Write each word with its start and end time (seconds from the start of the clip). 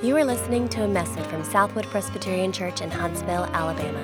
You 0.00 0.16
are 0.16 0.24
listening 0.24 0.68
to 0.68 0.84
a 0.84 0.88
message 0.88 1.24
from 1.24 1.42
Southwood 1.42 1.84
Presbyterian 1.86 2.52
Church 2.52 2.82
in 2.82 2.88
Huntsville, 2.88 3.46
Alabama. 3.46 4.00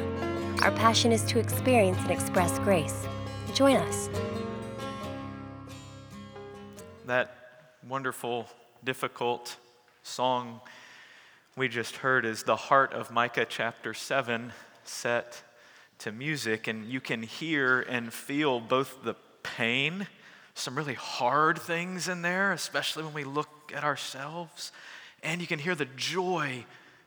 Our 0.63 0.73
passion 0.73 1.13
is 1.13 1.23
to 1.27 1.39
experience 1.39 1.99
and 1.99 2.11
express 2.11 2.59
grace. 2.59 3.07
Join 3.55 3.77
us. 3.77 4.11
That 7.07 7.37
wonderful, 7.89 8.49
difficult 8.83 9.57
song 10.03 10.61
we 11.57 11.69
just 11.69 11.95
heard 11.99 12.25
is 12.25 12.43
the 12.43 12.57
heart 12.57 12.93
of 12.93 13.13
Micah 13.13 13.47
chapter 13.49 13.95
7 13.95 14.53
set 14.83 15.45
to 16.01 16.11
music. 16.11 16.67
And 16.67 16.87
you 16.87 17.01
can 17.01 17.23
hear 17.23 17.83
and 17.83 18.13
feel 18.13 18.59
both 18.59 19.05
the 19.05 19.15
pain, 19.45 20.09
some 20.57 20.75
really 20.75 20.95
hard 20.95 21.57
things 21.57 22.09
in 22.09 22.23
there, 22.23 22.51
especially 22.51 23.05
when 23.05 23.15
we 23.15 23.23
look 23.23 23.49
at 23.73 23.85
ourselves 23.85 24.73
and 25.25 25.41
you 25.41 25.47
can 25.47 25.59
hear 25.59 25.75
the 25.75 25.89
joy 25.97 26.65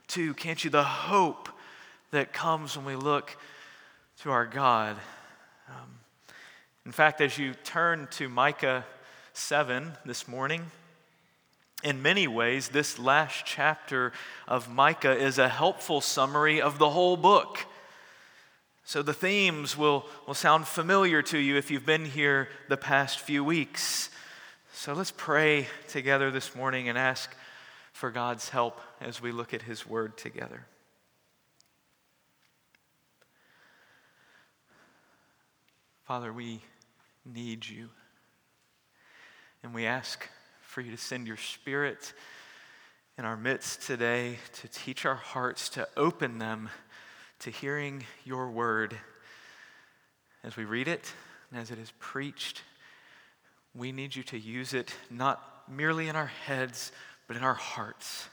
too, 0.08 0.34
can't 0.34 0.64
you? 0.64 0.70
The 0.70 0.84
hope 0.84 1.50
that 2.12 2.34
comes 2.34 2.76
when 2.76 2.86
we 2.86 2.96
look 2.96 3.38
to 4.22 4.32
our 4.32 4.46
God. 4.46 4.98
Um, 5.70 6.00
in 6.86 6.92
fact, 6.92 7.22
as 7.22 7.38
you 7.38 7.54
turn 7.64 8.08
to 8.12 8.28
Micah 8.28 8.86
7 9.34 9.94
this 10.06 10.28
morning, 10.28 10.64
in 11.84 12.02
many 12.02 12.28
ways, 12.28 12.70
this 12.70 12.98
last 12.98 13.46
chapter 13.46 14.12
of 14.48 14.68
Micah 14.68 15.16
is 15.16 15.38
a 15.38 15.48
helpful 15.48 16.02
summary 16.02 16.60
of 16.60 16.80
the 16.80 16.90
whole 16.90 17.18
book. 17.18 17.60
So 18.84 19.04
the 19.04 19.14
themes 19.14 19.78
will, 19.78 20.06
will 20.26 20.34
sound 20.34 20.66
familiar 20.66 21.22
to 21.24 21.38
you 21.38 21.58
if 21.58 21.70
you've 21.70 21.86
been 21.86 22.06
here 22.06 22.50
the 22.68 22.78
past 22.78 23.20
few 23.20 23.44
weeks. 23.44 24.10
So 24.74 24.94
let's 24.94 25.12
pray 25.12 25.68
together 25.88 26.32
this 26.32 26.56
morning 26.56 26.90
and 26.90 26.98
ask 26.98 27.36
for 27.98 28.12
God's 28.12 28.50
help 28.50 28.80
as 29.02 29.24
we 29.24 29.32
look 29.32 29.56
at 29.56 29.64
His 29.64 29.88
Word 29.88 30.18
together. 30.18 30.68
Father, 36.04 36.32
we 36.32 36.62
need 37.26 37.68
you. 37.68 37.90
And 39.64 39.74
we 39.74 39.88
ask 39.88 40.30
for 40.62 40.82
you 40.82 40.92
to 40.92 40.98
send 40.98 41.26
your 41.26 41.38
Spirit 41.38 42.14
in 43.18 43.26
our 43.26 43.36
midst 43.36 43.82
today 43.82 44.38
to 44.62 44.68
teach 44.68 45.04
our 45.04 45.16
hearts, 45.16 45.68
to 45.70 45.88
open 45.98 46.38
them 46.38 46.70
to 47.40 47.50
hearing 47.50 48.04
your 48.24 48.52
word. 48.52 48.96
As 50.44 50.56
we 50.56 50.66
read 50.66 50.88
it 50.88 51.12
and 51.50 51.60
as 51.60 51.72
it 51.72 51.80
is 51.80 51.92
preached, 51.98 52.62
we 53.74 53.92
need 53.92 54.16
you 54.16 54.22
to 54.22 54.38
use 54.38 54.76
it 54.76 54.94
not 55.10 55.64
merely 55.68 56.08
in 56.08 56.16
our 56.16 56.32
heads, 56.46 56.92
but 57.28 57.36
in 57.36 57.44
our 57.44 57.54
hearts 57.54 58.30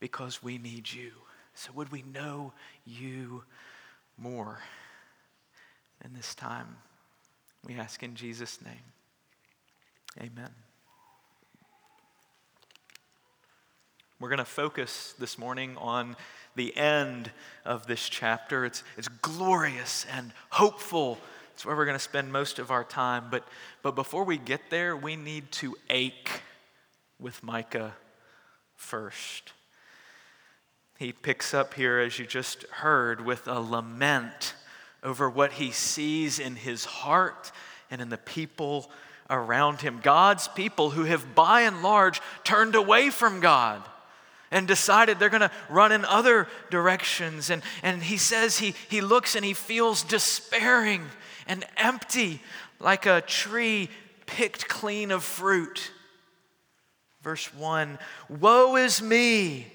because 0.00 0.42
we 0.42 0.58
need 0.58 0.92
you. 0.92 1.10
So, 1.54 1.72
would 1.74 1.90
we 1.90 2.02
know 2.02 2.52
you 2.84 3.44
more? 4.18 4.60
in 6.04 6.14
this 6.14 6.34
time, 6.34 6.76
we 7.66 7.74
ask 7.74 8.02
in 8.02 8.14
Jesus' 8.14 8.60
name. 8.64 8.74
Amen. 10.20 10.50
We're 14.18 14.28
going 14.28 14.38
to 14.38 14.44
focus 14.44 15.14
this 15.18 15.36
morning 15.36 15.76
on 15.76 16.16
the 16.54 16.74
end 16.76 17.30
of 17.64 17.86
this 17.86 18.08
chapter. 18.08 18.64
It's, 18.64 18.82
it's 18.96 19.08
glorious 19.08 20.06
and 20.10 20.32
hopeful. 20.50 21.18
It's 21.54 21.66
where 21.66 21.76
we're 21.76 21.84
going 21.84 21.98
to 21.98 22.02
spend 22.02 22.32
most 22.32 22.58
of 22.58 22.70
our 22.70 22.84
time. 22.84 23.24
But, 23.30 23.46
but 23.82 23.94
before 23.94 24.24
we 24.24 24.38
get 24.38 24.70
there, 24.70 24.96
we 24.96 25.16
need 25.16 25.50
to 25.52 25.76
ache 25.90 26.30
with 27.18 27.42
Micah 27.42 27.94
first. 28.74 29.52
He 30.98 31.12
picks 31.12 31.52
up 31.52 31.74
here, 31.74 31.98
as 31.98 32.18
you 32.18 32.26
just 32.26 32.62
heard, 32.64 33.24
with 33.24 33.46
a 33.48 33.60
lament 33.60 34.54
over 35.02 35.28
what 35.28 35.52
he 35.52 35.70
sees 35.70 36.38
in 36.38 36.56
his 36.56 36.84
heart 36.84 37.52
and 37.90 38.00
in 38.00 38.08
the 38.08 38.16
people 38.16 38.90
around 39.28 39.80
him. 39.80 40.00
God's 40.02 40.48
people 40.48 40.90
who 40.90 41.04
have 41.04 41.34
by 41.34 41.62
and 41.62 41.82
large 41.82 42.20
turned 42.44 42.74
away 42.74 43.10
from 43.10 43.40
God 43.40 43.82
and 44.50 44.66
decided 44.66 45.18
they're 45.18 45.28
going 45.28 45.40
to 45.40 45.50
run 45.68 45.92
in 45.92 46.04
other 46.04 46.48
directions. 46.70 47.50
And, 47.50 47.62
and 47.82 48.02
he 48.02 48.16
says 48.16 48.58
he, 48.58 48.74
he 48.88 49.00
looks 49.00 49.34
and 49.34 49.44
he 49.44 49.54
feels 49.54 50.02
despairing 50.02 51.02
and 51.46 51.64
empty 51.76 52.40
like 52.78 53.06
a 53.06 53.20
tree 53.20 53.90
picked 54.26 54.68
clean 54.68 55.10
of 55.10 55.24
fruit. 55.24 55.90
Verse 57.26 57.52
1 57.54 57.98
Woe 58.28 58.76
is 58.76 59.02
me! 59.02 59.66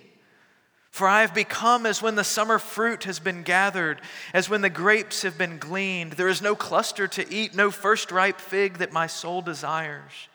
For 0.89 1.06
I 1.06 1.19
have 1.19 1.34
become 1.34 1.85
as 1.85 2.01
when 2.01 2.16
the 2.16 2.23
summer 2.23 2.57
fruit 2.57 3.03
has 3.03 3.19
been 3.19 3.44
gathered, 3.44 4.00
as 4.34 4.50
when 4.50 4.62
the 4.62 4.69
grapes 4.69 5.23
have 5.23 5.38
been 5.38 5.57
gleaned. 5.57 6.13
There 6.13 6.29
is 6.29 6.41
no 6.41 6.56
cluster 6.56 7.09
to 7.09 7.29
eat, 7.29 7.53
no 7.53 7.69
first 7.69 8.09
ripe 8.09 8.40
fig 8.40 8.78
that 8.78 8.94
my 8.94 9.06
soul 9.06 9.41
desires. 9.41 10.29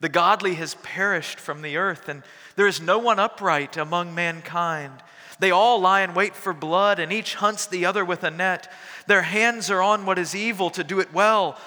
The 0.00 0.08
godly 0.08 0.54
has 0.54 0.76
perished 0.76 1.38
from 1.38 1.60
the 1.60 1.76
earth, 1.76 2.08
and 2.08 2.22
there 2.56 2.66
is 2.66 2.80
no 2.80 2.98
one 2.98 3.18
upright 3.18 3.76
among 3.76 4.14
mankind. 4.14 5.02
They 5.38 5.50
all 5.50 5.82
lie 5.82 6.00
in 6.00 6.14
wait 6.14 6.34
for 6.34 6.54
blood, 6.54 6.98
and 6.98 7.12
each 7.12 7.34
hunts 7.34 7.66
the 7.66 7.84
other 7.84 8.06
with 8.06 8.24
a 8.24 8.30
net. 8.30 8.72
Their 9.06 9.20
hands 9.20 9.70
are 9.70 9.82
on 9.82 10.06
what 10.06 10.18
is 10.18 10.34
evil 10.34 10.70
to 10.70 10.82
do 10.82 10.98
it 10.98 11.12
well. 11.12 11.58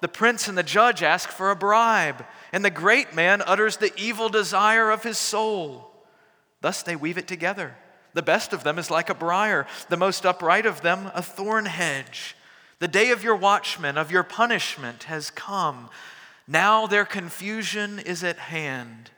The 0.00 0.08
prince 0.08 0.48
and 0.48 0.56
the 0.56 0.62
judge 0.62 1.02
ask 1.02 1.28
for 1.28 1.50
a 1.50 1.56
bribe 1.56 2.24
and 2.54 2.64
the 2.64 2.70
great 2.70 3.12
man 3.12 3.42
utters 3.44 3.78
the 3.78 3.92
evil 3.96 4.28
desire 4.28 4.92
of 4.92 5.02
his 5.02 5.18
soul. 5.18 5.90
Thus 6.60 6.84
they 6.84 6.94
weave 6.94 7.18
it 7.18 7.26
together. 7.26 7.74
The 8.12 8.22
best 8.22 8.52
of 8.52 8.62
them 8.62 8.78
is 8.78 8.92
like 8.92 9.10
a 9.10 9.14
briar, 9.14 9.66
the 9.88 9.96
most 9.96 10.24
upright 10.24 10.64
of 10.64 10.80
them 10.80 11.10
a 11.16 11.20
thorn 11.20 11.66
hedge. 11.66 12.36
The 12.78 12.86
day 12.86 13.10
of 13.10 13.24
your 13.24 13.34
watchmen, 13.34 13.98
of 13.98 14.12
your 14.12 14.22
punishment, 14.22 15.02
has 15.04 15.30
come. 15.30 15.90
Now 16.46 16.86
their 16.86 17.04
confusion 17.04 17.98
is 17.98 18.22
at 18.22 18.38
hand. 18.38 19.10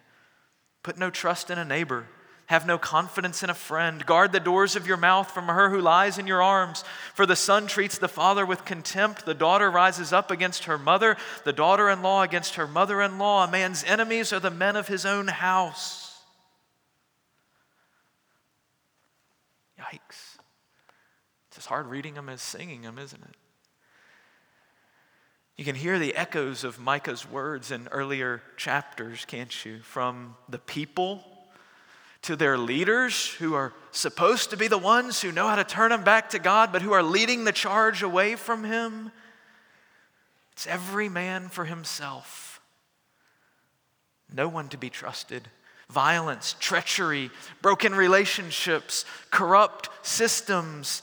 Put 0.82 0.97
no 0.97 1.10
trust 1.10 1.50
in 1.50 1.58
a 1.58 1.64
neighbor 1.64 2.06
have 2.47 2.67
no 2.67 2.79
confidence 2.79 3.43
in 3.43 3.51
a 3.51 3.55
friend. 3.55 4.07
Guard 4.07 4.33
the 4.33 4.41
doors 4.41 4.77
of 4.77 4.87
your 4.87 4.97
mouth 4.97 5.31
from 5.33 5.47
her 5.47 5.69
who 5.69 5.81
lies 5.81 6.17
in 6.17 6.27
your 6.27 6.43
arms. 6.43 6.84
For 7.15 7.27
the 7.27 7.37
son 7.37 7.67
treats 7.67 7.99
the 7.99 8.09
father 8.09 8.47
with 8.47 8.65
contempt. 8.65 9.27
The 9.27 9.34
daughter 9.34 9.71
rises 9.71 10.12
up 10.12 10.31
against 10.31 10.65
her 10.65 10.79
mother, 10.79 11.17
the 11.45 11.53
daughter 11.53 11.91
in 11.91 12.03
law 12.03 12.23
against 12.23 12.55
her 12.55 12.69
mother 12.69 13.03
in 13.03 13.19
law. 13.19 13.45
A 13.45 13.51
man's 13.51 13.83
enemies 13.84 14.33
are 14.33 14.41
the 14.41 14.51
men 14.51 14.77
of 14.77 14.87
his 14.87 15.05
own 15.05 15.27
house. 15.27 16.23
Yikes. 19.78 20.39
It's 21.49 21.59
as 21.59 21.67
hard 21.67 21.87
reading 21.87 22.15
them 22.15 22.28
as 22.28 22.43
singing 22.43 22.83
them, 22.83 22.99
isn't 22.99 23.23
it? 23.23 23.37
You 25.57 25.65
can 25.65 25.75
hear 25.75 25.99
the 25.99 26.15
echoes 26.15 26.65
of 26.65 26.78
Micah's 26.78 27.28
words 27.28 27.73
in 27.73 27.89
earlier 27.89 28.43
chapters, 28.57 29.25
can't 29.25 29.65
you? 29.65 29.81
From 29.81 30.37
the 30.49 30.59
people 30.59 31.25
to 32.26 32.37
their 32.37 32.59
leaders 32.59 33.28
who 33.34 33.54
are 33.54 33.72
supposed 33.92 34.50
to 34.50 34.56
be 34.56 34.69
the 34.69 34.76
ones 34.76 35.22
who 35.22 35.31
know 35.31 35.48
how 35.48 35.56
to 35.56 35.64
turn 35.64 35.91
them 35.91 36.03
back 36.03 36.31
to 36.31 36.38
God, 36.38 36.72
but 36.72 36.82
who 36.82 36.92
are 36.92 37.03
leading 37.03 37.44
the 37.44 37.53
charge 37.53 38.03
away 38.03 38.34
from 38.34 38.64
Him. 38.64 39.12
It's 40.56 40.66
every 40.66 41.10
man 41.10 41.50
for 41.50 41.66
himself. 41.66 42.62
No 44.32 44.48
one 44.48 44.69
to 44.70 44.78
be 44.78 44.88
trusted. 44.88 45.48
Violence, 45.91 46.56
treachery, 46.59 47.31
broken 47.60 47.94
relationships, 47.94 49.04
corrupt 49.31 49.91
systems. 50.00 51.03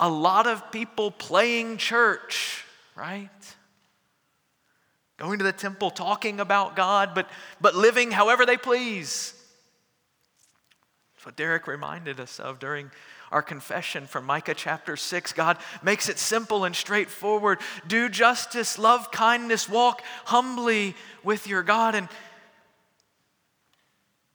A 0.00 0.08
lot 0.08 0.48
of 0.48 0.72
people 0.72 1.12
playing 1.12 1.76
church, 1.76 2.64
right? 2.96 3.30
Going 5.16 5.38
to 5.38 5.44
the 5.44 5.52
temple, 5.52 5.92
talking 5.92 6.40
about 6.40 6.74
God, 6.74 7.12
but, 7.14 7.30
but 7.60 7.76
living 7.76 8.10
however 8.10 8.44
they 8.44 8.56
please. 8.56 9.32
What 11.28 11.36
Derek 11.36 11.66
reminded 11.66 12.20
us 12.20 12.40
of 12.40 12.58
during 12.58 12.90
our 13.30 13.42
confession 13.42 14.06
from 14.06 14.24
Micah 14.24 14.54
chapter 14.54 14.96
6. 14.96 15.34
God 15.34 15.58
makes 15.82 16.08
it 16.08 16.18
simple 16.18 16.64
and 16.64 16.74
straightforward. 16.74 17.58
Do 17.86 18.08
justice, 18.08 18.78
love 18.78 19.10
kindness, 19.10 19.68
walk 19.68 20.00
humbly 20.24 20.94
with 21.22 21.46
your 21.46 21.62
God. 21.62 21.94
And 21.94 22.08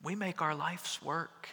we 0.04 0.14
make 0.14 0.40
our 0.44 0.54
life's 0.54 1.02
work, 1.02 1.50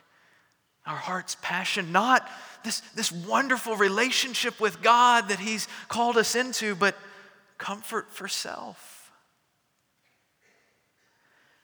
our 0.84 0.98
heart's 0.98 1.38
passion, 1.40 1.90
not 1.90 2.28
this, 2.62 2.80
this 2.94 3.10
wonderful 3.10 3.76
relationship 3.76 4.60
with 4.60 4.82
God 4.82 5.30
that 5.30 5.38
He's 5.38 5.68
called 5.88 6.18
us 6.18 6.34
into, 6.34 6.74
but 6.74 6.94
comfort 7.56 8.12
for 8.12 8.28
self. 8.28 9.10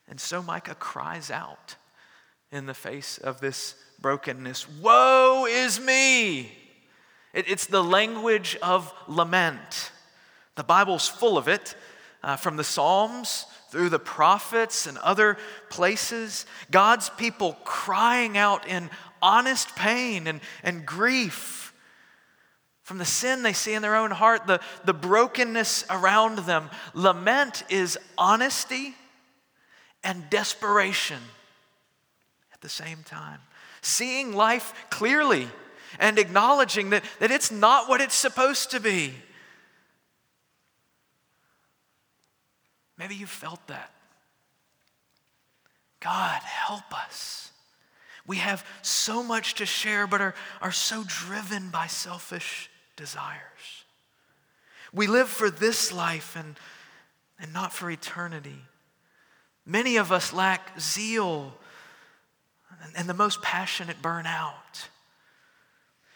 And 0.08 0.18
so 0.18 0.42
Micah 0.42 0.76
cries 0.76 1.30
out 1.30 1.76
in 2.50 2.66
the 2.66 2.74
face 2.74 3.18
of 3.18 3.40
this 3.40 3.74
brokenness. 4.00 4.68
Woe 4.80 5.46
is 5.48 5.80
me! 5.80 6.52
It, 7.32 7.48
it's 7.48 7.66
the 7.66 7.84
language 7.84 8.56
of 8.62 8.92
lament. 9.06 9.90
The 10.54 10.64
Bible's 10.64 11.08
full 11.08 11.36
of 11.36 11.48
it, 11.48 11.74
uh, 12.22 12.36
from 12.36 12.56
the 12.56 12.64
Psalms 12.64 13.46
through 13.70 13.88
the 13.90 13.98
prophets 13.98 14.86
and 14.86 14.96
other 14.98 15.36
places, 15.68 16.46
God's 16.70 17.10
people 17.10 17.56
crying 17.64 18.38
out 18.38 18.66
in 18.66 18.90
honest 19.20 19.74
pain 19.76 20.26
and, 20.26 20.40
and 20.62 20.86
grief 20.86 21.74
from 22.82 22.98
the 22.98 23.04
sin 23.04 23.42
they 23.42 23.52
see 23.52 23.74
in 23.74 23.82
their 23.82 23.96
own 23.96 24.12
heart, 24.12 24.46
the, 24.46 24.60
the 24.84 24.94
brokenness 24.94 25.84
around 25.90 26.38
them. 26.38 26.70
Lament 26.94 27.64
is 27.68 27.98
honesty 28.16 28.94
and 30.04 30.30
desperation 30.30 31.18
at 32.56 32.62
the 32.62 32.68
same 32.70 33.02
time. 33.04 33.38
Seeing 33.82 34.34
life 34.34 34.72
clearly 34.88 35.46
and 35.98 36.18
acknowledging 36.18 36.88
that, 36.90 37.04
that 37.18 37.30
it's 37.30 37.50
not 37.52 37.86
what 37.86 38.00
it's 38.00 38.14
supposed 38.14 38.70
to 38.70 38.80
be. 38.80 39.12
Maybe 42.96 43.14
you 43.14 43.26
felt 43.26 43.66
that. 43.66 43.90
God, 46.00 46.40
help 46.42 46.94
us. 46.94 47.50
We 48.26 48.38
have 48.38 48.64
so 48.80 49.22
much 49.22 49.56
to 49.56 49.66
share, 49.66 50.06
but 50.06 50.22
are, 50.22 50.34
are 50.62 50.72
so 50.72 51.04
driven 51.06 51.68
by 51.68 51.88
selfish 51.88 52.70
desires. 52.96 53.84
We 54.94 55.08
live 55.08 55.28
for 55.28 55.50
this 55.50 55.92
life 55.92 56.36
and, 56.36 56.56
and 57.38 57.52
not 57.52 57.74
for 57.74 57.90
eternity. 57.90 58.62
Many 59.66 59.98
of 59.98 60.10
us 60.10 60.32
lack 60.32 60.80
zeal 60.80 61.52
and, 62.96 63.08
the 63.08 63.14
most 63.14 63.42
passionate 63.42 64.00
burnout. 64.02 64.88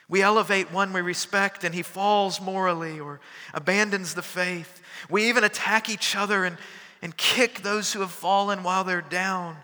We 0.09 0.23
elevate 0.23 0.73
one 0.73 0.93
we 0.93 1.01
respect 1.01 1.63
and 1.65 1.75
he 1.75 1.83
falls 1.83 2.41
morally 2.41 2.99
or 2.99 3.21
abandons 3.55 4.15
the 4.15 4.23
faith. 4.23 4.83
We 5.09 5.29
even 5.29 5.45
attack 5.45 5.89
each 5.89 6.17
other 6.17 6.45
and, 6.45 6.59
and 7.01 7.17
kick 7.17 7.63
those 7.63 7.93
who 7.93 8.01
have 8.01 8.11
fallen 8.11 8.63
while 8.63 8.85
they're 8.85 9.01
down. 9.01 9.57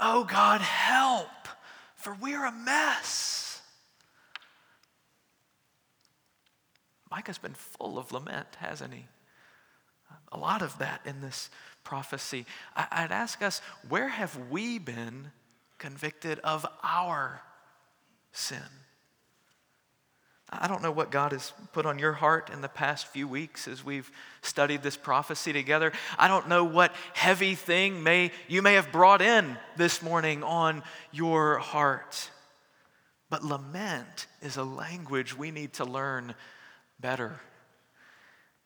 Oh 0.00 0.24
God, 0.24 0.60
help, 0.60 1.28
for 1.96 2.16
we're 2.20 2.44
a 2.44 2.52
mess. 2.52 3.60
Micah's 7.10 7.38
been 7.38 7.54
full 7.54 7.98
of 7.98 8.10
lament, 8.10 8.48
hasn't 8.58 8.94
he? 8.94 9.04
A 10.32 10.38
lot 10.38 10.62
of 10.62 10.78
that 10.78 11.02
in 11.04 11.20
this 11.20 11.50
prophecy. 11.84 12.46
I'd 12.74 13.12
ask 13.12 13.42
us, 13.42 13.60
where 13.86 14.08
have 14.08 14.48
we 14.50 14.78
been 14.78 15.30
convicted 15.82 16.38
of 16.44 16.64
our 16.84 17.42
sin? 18.30 18.62
I 20.48 20.68
don't 20.68 20.82
know 20.82 20.92
what 20.92 21.10
God 21.10 21.32
has 21.32 21.52
put 21.72 21.86
on 21.86 21.98
your 21.98 22.12
heart 22.12 22.50
in 22.50 22.60
the 22.60 22.68
past 22.68 23.06
few 23.06 23.26
weeks 23.26 23.66
as 23.66 23.84
we've 23.84 24.10
studied 24.42 24.82
this 24.82 24.96
prophecy 24.96 25.52
together. 25.52 25.92
I 26.18 26.28
don't 26.28 26.48
know 26.48 26.62
what 26.62 26.94
heavy 27.14 27.54
thing 27.54 28.02
may 28.02 28.30
you 28.48 28.62
may 28.62 28.74
have 28.74 28.92
brought 28.92 29.22
in 29.22 29.58
this 29.76 30.02
morning 30.02 30.44
on 30.44 30.82
your 31.10 31.58
heart. 31.58 32.30
But 33.28 33.42
lament 33.42 34.26
is 34.40 34.56
a 34.56 34.64
language 34.64 35.36
we 35.36 35.50
need 35.50 35.72
to 35.74 35.84
learn 35.84 36.34
better. 37.00 37.40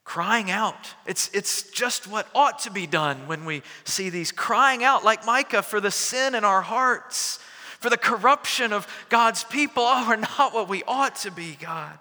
Crying 0.07 0.51
out, 0.51 0.95
it's, 1.05 1.29
it's 1.35 1.65
just 1.71 2.07
what 2.07 2.27
ought 2.35 2.61
to 2.61 2.71
be 2.71 2.87
done 2.87 3.27
when 3.27 3.45
we 3.45 3.63
see 3.85 4.09
these. 4.09 4.33
Crying 4.33 4.83
out, 4.83 5.05
like 5.05 5.27
Micah, 5.27 5.63
for 5.63 5.81
the 5.81 5.91
sin 5.91 6.35
in 6.35 6.45
our 6.45 6.63
hearts 6.63 7.39
for 7.87 7.91
the 7.91 7.97
corruption 7.97 8.73
of 8.73 8.87
God's 9.09 9.45
people. 9.45 9.85
Oh, 9.87 10.07
we're 10.09 10.17
not 10.17 10.53
what 10.53 10.69
we 10.69 10.83
ought 10.89 11.17
to 11.17 11.31
be, 11.31 11.57
God. 11.61 11.99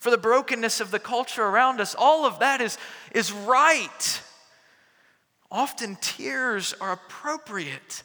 For 0.00 0.10
the 0.10 0.18
brokenness 0.18 0.80
of 0.80 0.90
the 0.90 0.98
culture 0.98 1.42
around 1.42 1.80
us. 1.80 1.94
All 1.98 2.24
of 2.24 2.40
that 2.40 2.60
is, 2.60 2.78
is 3.12 3.32
right. 3.32 4.22
Often 5.50 5.96
tears 6.00 6.74
are 6.80 6.92
appropriate 6.92 8.02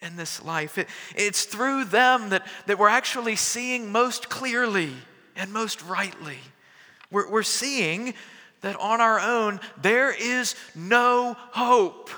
in 0.00 0.16
this 0.16 0.44
life. 0.44 0.76
It, 0.76 0.88
it's 1.16 1.44
through 1.44 1.84
them 1.86 2.30
that, 2.30 2.46
that 2.66 2.78
we're 2.78 2.88
actually 2.88 3.36
seeing 3.36 3.90
most 3.90 4.28
clearly 4.28 4.92
and 5.34 5.52
most 5.52 5.82
rightly. 5.82 6.38
We're, 7.10 7.30
we're 7.30 7.42
seeing 7.42 8.14
that 8.64 8.80
on 8.80 9.02
our 9.02 9.20
own, 9.20 9.60
there 9.80 10.10
is 10.10 10.54
no 10.74 11.36
hope. 11.50 12.08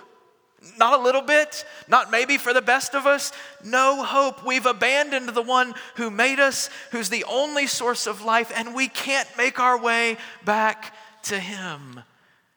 Not 0.79 0.99
a 0.99 1.03
little 1.03 1.23
bit, 1.23 1.65
not 1.89 2.13
maybe 2.13 2.39
for 2.39 2.53
the 2.53 2.63
best 2.63 2.95
of 2.95 3.05
us. 3.05 3.33
No 3.65 4.05
hope. 4.05 4.47
We've 4.47 4.65
abandoned 4.65 5.29
the 5.31 5.43
one 5.43 5.75
who 5.97 6.09
made 6.09 6.39
us, 6.39 6.71
who's 6.93 7.09
the 7.09 7.25
only 7.25 7.67
source 7.67 8.07
of 8.07 8.25
life, 8.25 8.53
and 8.55 8.77
we 8.77 8.87
can't 8.87 9.29
make 9.37 9.59
our 9.59 9.81
way 9.81 10.19
back 10.45 10.95
to 11.25 11.39
him. 11.39 12.01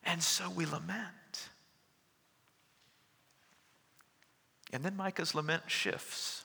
And 0.04 0.22
so 0.22 0.52
we 0.52 0.68
lament. 0.68 1.50
And 4.72 4.84
then 4.84 4.96
Micah's 4.96 5.34
lament 5.34 5.64
shifts. 5.66 6.39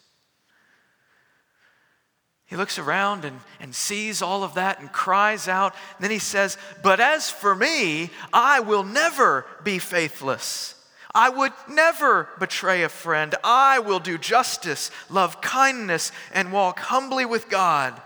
He 2.55 2.59
looks 2.59 2.79
around 2.79 3.25
and, 3.25 3.41
and 3.59 3.75
sees 3.75 4.23
all 4.23 4.45
of 4.45 4.55
that 4.55 4.79
and 4.79 4.93
cries 4.93 5.49
out. 5.49 5.75
And 5.97 6.05
then 6.05 6.12
he 6.12 6.21
says, 6.21 6.56
But 6.85 7.01
as 7.01 7.29
for 7.29 7.53
me, 7.53 8.11
I 8.33 8.61
will 8.61 8.85
never 8.85 9.45
be 9.65 9.81
faithless. 9.81 10.77
I 11.12 11.31
would 11.31 11.53
never 11.69 12.29
betray 12.39 12.85
a 12.85 12.89
friend. 12.89 13.35
I 13.43 13.81
will 13.81 13.99
do 13.99 14.19
justice, 14.19 14.93
love 15.11 15.41
kindness, 15.41 16.12
and 16.33 16.53
walk 16.53 16.79
humbly 16.79 17.25
with 17.25 17.49
God. 17.49 18.01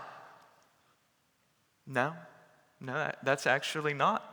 No, 1.85 2.15
no, 2.81 3.11
that's 3.21 3.45
actually 3.45 3.93
not 3.93 4.25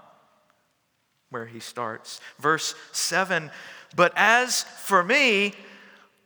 where 1.28 1.44
he 1.44 1.60
starts. 1.60 2.22
Verse 2.38 2.74
7 2.92 3.50
But 3.94 4.14
as 4.16 4.62
for 4.62 5.04
me, 5.04 5.52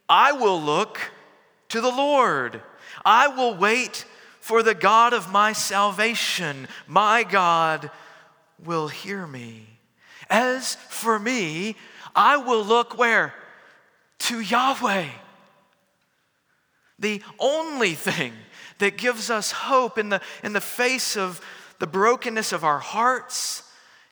I 0.08 0.31
will 0.31 0.62
look 0.62 1.00
to 1.70 1.81
the 1.81 1.90
Lord. 1.90 2.62
I 3.05 3.29
will 3.29 3.55
wait 3.55 4.05
for 4.41 4.62
the 4.62 4.75
God 4.75 5.12
of 5.12 5.31
my 5.31 5.52
salvation. 5.52 6.69
My 6.87 7.23
God 7.23 7.91
will 8.64 8.88
hear 8.88 9.26
me. 9.26 9.67
As 10.29 10.75
for 10.75 11.19
me, 11.19 11.76
I 12.14 12.37
will 12.37 12.64
look 12.64 12.99
where? 12.99 13.35
To 14.20 14.41
Yahweh. 14.41 15.08
The 16.99 17.23
only 17.38 17.94
thing 17.94 18.32
that 18.79 18.99
gives 18.99 19.31
us 19.31 19.52
hope 19.52 19.99
in 19.99 20.08
the, 20.11 20.20
in 20.43 20.52
the 20.52 20.61
face 20.61 21.17
of 21.17 21.41
the 21.79 21.87
brokenness 21.87 22.52
of 22.52 22.64
our 22.64 22.79
hearts 22.79 23.62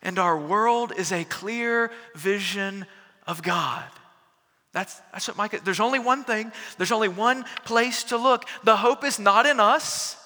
and 0.02 0.18
our 0.18 0.38
world 0.38 0.92
is 0.96 1.12
a 1.12 1.24
clear 1.24 1.90
vision 2.14 2.86
of 3.26 3.42
God. 3.42 3.84
That's, 4.72 5.00
that's 5.12 5.28
what 5.28 5.36
Micah, 5.36 5.60
there's 5.64 5.80
only 5.80 5.98
one 5.98 6.24
thing, 6.24 6.52
there's 6.76 6.92
only 6.92 7.08
one 7.08 7.44
place 7.64 8.04
to 8.04 8.16
look. 8.16 8.44
The 8.64 8.76
hope 8.76 9.04
is 9.04 9.18
not 9.18 9.46
in 9.46 9.60
us. 9.60 10.16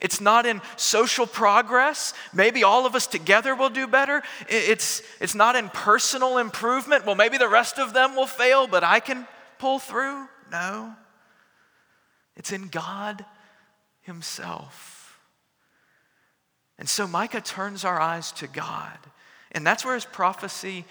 It's 0.00 0.20
not 0.20 0.46
in 0.46 0.62
social 0.76 1.26
progress. 1.26 2.14
Maybe 2.32 2.64
all 2.64 2.86
of 2.86 2.94
us 2.94 3.06
together 3.06 3.54
will 3.54 3.70
do 3.70 3.86
better. 3.86 4.22
It's, 4.48 5.02
it's 5.20 5.34
not 5.34 5.54
in 5.54 5.68
personal 5.68 6.38
improvement. 6.38 7.04
Well, 7.04 7.14
maybe 7.14 7.36
the 7.38 7.48
rest 7.48 7.78
of 7.78 7.92
them 7.92 8.16
will 8.16 8.26
fail, 8.26 8.66
but 8.66 8.84
I 8.84 9.00
can 9.00 9.26
pull 9.58 9.78
through. 9.78 10.26
No. 10.50 10.94
It's 12.36 12.52
in 12.52 12.68
God 12.68 13.24
Himself. 14.00 15.20
And 16.78 16.88
so 16.88 17.06
Micah 17.06 17.40
turns 17.40 17.84
our 17.84 18.00
eyes 18.00 18.32
to 18.32 18.46
God. 18.46 18.98
And 19.52 19.66
that's 19.66 19.84
where 19.84 19.94
his 19.94 20.06
prophecy 20.06 20.84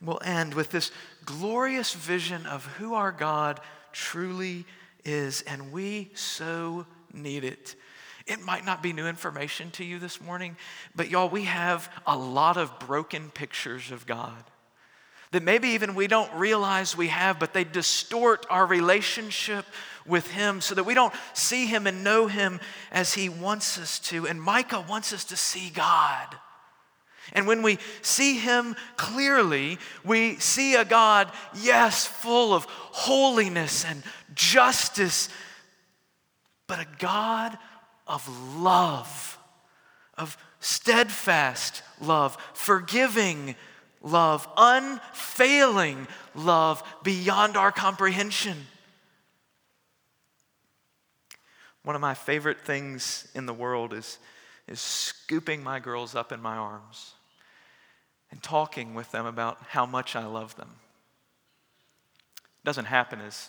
will 0.00 0.20
end 0.24 0.54
with 0.54 0.70
this 0.70 0.90
glorious 1.28 1.92
vision 1.92 2.46
of 2.46 2.64
who 2.78 2.94
our 2.94 3.12
God 3.12 3.60
truly 3.92 4.64
is. 5.04 5.42
And 5.42 5.72
we 5.72 6.10
so 6.14 6.86
need 7.12 7.44
it. 7.44 7.76
It 8.26 8.40
might 8.40 8.64
not 8.64 8.82
be 8.82 8.94
new 8.94 9.06
information 9.06 9.70
to 9.72 9.84
you 9.84 9.98
this 9.98 10.22
morning, 10.22 10.56
but 10.96 11.10
y'all, 11.10 11.28
we 11.28 11.44
have 11.44 11.90
a 12.06 12.16
lot 12.16 12.56
of 12.56 12.78
broken 12.78 13.28
pictures 13.30 13.90
of 13.90 14.06
God 14.06 14.42
that 15.30 15.42
maybe 15.42 15.68
even 15.68 15.94
we 15.94 16.06
don't 16.06 16.32
realize 16.34 16.96
we 16.96 17.08
have, 17.08 17.38
but 17.38 17.52
they 17.52 17.64
distort 17.64 18.46
our 18.48 18.64
relationship 18.64 19.66
with 20.06 20.30
Him 20.30 20.62
so 20.62 20.74
that 20.74 20.84
we 20.84 20.94
don't 20.94 21.12
see 21.34 21.66
Him 21.66 21.86
and 21.86 22.02
know 22.02 22.26
Him 22.26 22.58
as 22.90 23.12
He 23.12 23.28
wants 23.28 23.78
us 23.78 23.98
to. 24.00 24.26
And 24.26 24.40
Micah 24.40 24.84
wants 24.88 25.12
us 25.12 25.24
to 25.24 25.36
see 25.36 25.68
God. 25.68 26.34
And 27.32 27.46
when 27.46 27.62
we 27.62 27.78
see 28.02 28.38
Him 28.38 28.74
clearly, 28.96 29.78
we 30.04 30.36
see 30.36 30.74
a 30.74 30.84
God, 30.84 31.30
yes, 31.54 32.06
full 32.06 32.54
of 32.54 32.64
holiness 32.68 33.84
and 33.84 34.02
justice, 34.34 35.28
but 36.66 36.80
a 36.80 36.86
God 36.98 37.58
of 38.06 38.26
love, 38.56 39.38
of 40.16 40.36
steadfast 40.60 41.82
love, 42.00 42.36
forgiving 42.54 43.54
love, 44.02 44.48
unfailing 44.56 46.06
love 46.34 46.82
beyond 47.02 47.56
our 47.56 47.72
comprehension. 47.72 48.66
One 51.82 51.94
of 51.94 52.00
my 52.00 52.14
favorite 52.14 52.60
things 52.60 53.28
in 53.34 53.46
the 53.46 53.54
world 53.54 53.92
is, 53.92 54.18
is 54.66 54.80
scooping 54.80 55.62
my 55.62 55.78
girls 55.78 56.14
up 56.14 56.32
in 56.32 56.40
my 56.40 56.56
arms 56.56 57.14
and 58.30 58.42
talking 58.42 58.94
with 58.94 59.10
them 59.10 59.26
about 59.26 59.58
how 59.68 59.86
much 59.86 60.14
I 60.14 60.26
love 60.26 60.56
them. 60.56 60.70
It 62.36 62.64
doesn't 62.64 62.86
happen 62.86 63.20
as 63.20 63.48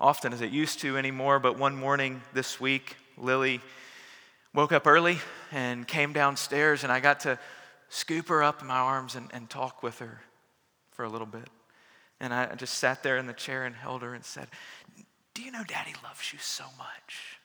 often 0.00 0.32
as 0.32 0.40
it 0.40 0.50
used 0.50 0.80
to 0.80 0.96
anymore, 0.96 1.38
but 1.38 1.58
one 1.58 1.76
morning 1.76 2.22
this 2.32 2.58
week, 2.58 2.96
Lily 3.18 3.60
woke 4.54 4.72
up 4.72 4.86
early 4.86 5.18
and 5.52 5.86
came 5.86 6.12
downstairs, 6.12 6.82
and 6.82 6.92
I 6.92 7.00
got 7.00 7.20
to 7.20 7.38
scoop 7.88 8.28
her 8.28 8.42
up 8.42 8.62
in 8.62 8.68
my 8.68 8.78
arms 8.78 9.14
and, 9.14 9.28
and 9.32 9.48
talk 9.50 9.82
with 9.82 9.98
her 9.98 10.22
for 10.92 11.04
a 11.04 11.08
little 11.08 11.26
bit. 11.26 11.48
And 12.18 12.32
I 12.34 12.54
just 12.54 12.74
sat 12.74 13.02
there 13.02 13.16
in 13.16 13.26
the 13.26 13.32
chair 13.32 13.64
and 13.64 13.74
held 13.74 14.02
her 14.02 14.14
and 14.14 14.24
said, 14.24 14.48
Do 15.34 15.42
you 15.42 15.50
know 15.50 15.64
daddy 15.64 15.94
loves 16.02 16.32
you 16.32 16.38
so 16.38 16.64
much? 16.78 17.38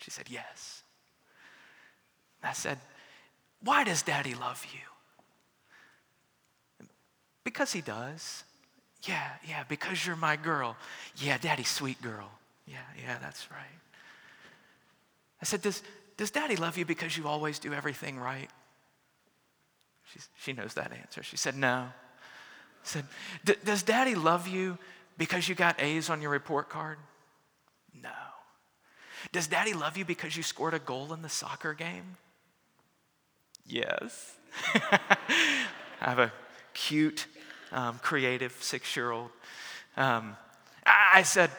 She 0.00 0.10
said, 0.10 0.26
Yes. 0.28 0.82
I 2.42 2.52
said, 2.52 2.78
Why 3.62 3.84
does 3.84 4.02
daddy 4.02 4.34
love 4.34 4.64
you? 4.72 4.80
Because 7.46 7.72
he 7.72 7.80
does. 7.80 8.42
Yeah, 9.04 9.28
yeah, 9.48 9.62
because 9.68 10.04
you're 10.04 10.16
my 10.16 10.34
girl. 10.34 10.76
Yeah, 11.16 11.38
daddy, 11.38 11.62
sweet 11.62 12.02
girl. 12.02 12.28
Yeah, 12.66 12.78
yeah, 13.00 13.18
that's 13.22 13.48
right. 13.52 13.78
I 15.40 15.44
said, 15.44 15.62
Does, 15.62 15.84
does 16.16 16.32
daddy 16.32 16.56
love 16.56 16.76
you 16.76 16.84
because 16.84 17.16
you 17.16 17.28
always 17.28 17.60
do 17.60 17.72
everything 17.72 18.18
right? 18.18 18.50
She's, 20.12 20.28
she 20.40 20.54
knows 20.54 20.74
that 20.74 20.90
answer. 20.92 21.22
She 21.22 21.36
said, 21.36 21.56
No. 21.56 21.86
I 21.86 21.92
said, 22.82 23.04
Does 23.64 23.84
daddy 23.84 24.16
love 24.16 24.48
you 24.48 24.76
because 25.16 25.48
you 25.48 25.54
got 25.54 25.80
A's 25.80 26.10
on 26.10 26.20
your 26.20 26.32
report 26.32 26.68
card? 26.68 26.98
No. 28.02 28.10
Does 29.30 29.46
daddy 29.46 29.72
love 29.72 29.96
you 29.96 30.04
because 30.04 30.36
you 30.36 30.42
scored 30.42 30.74
a 30.74 30.80
goal 30.80 31.12
in 31.12 31.22
the 31.22 31.28
soccer 31.28 31.74
game? 31.74 32.16
Yes. 33.64 34.34
I 34.74 35.20
have 36.00 36.18
a 36.18 36.32
cute, 36.76 37.26
um, 37.72 37.98
creative 38.02 38.56
six 38.60 38.96
year 38.96 39.10
old. 39.10 39.30
Um, 39.96 40.36
I 40.86 41.22
said, 41.22 41.50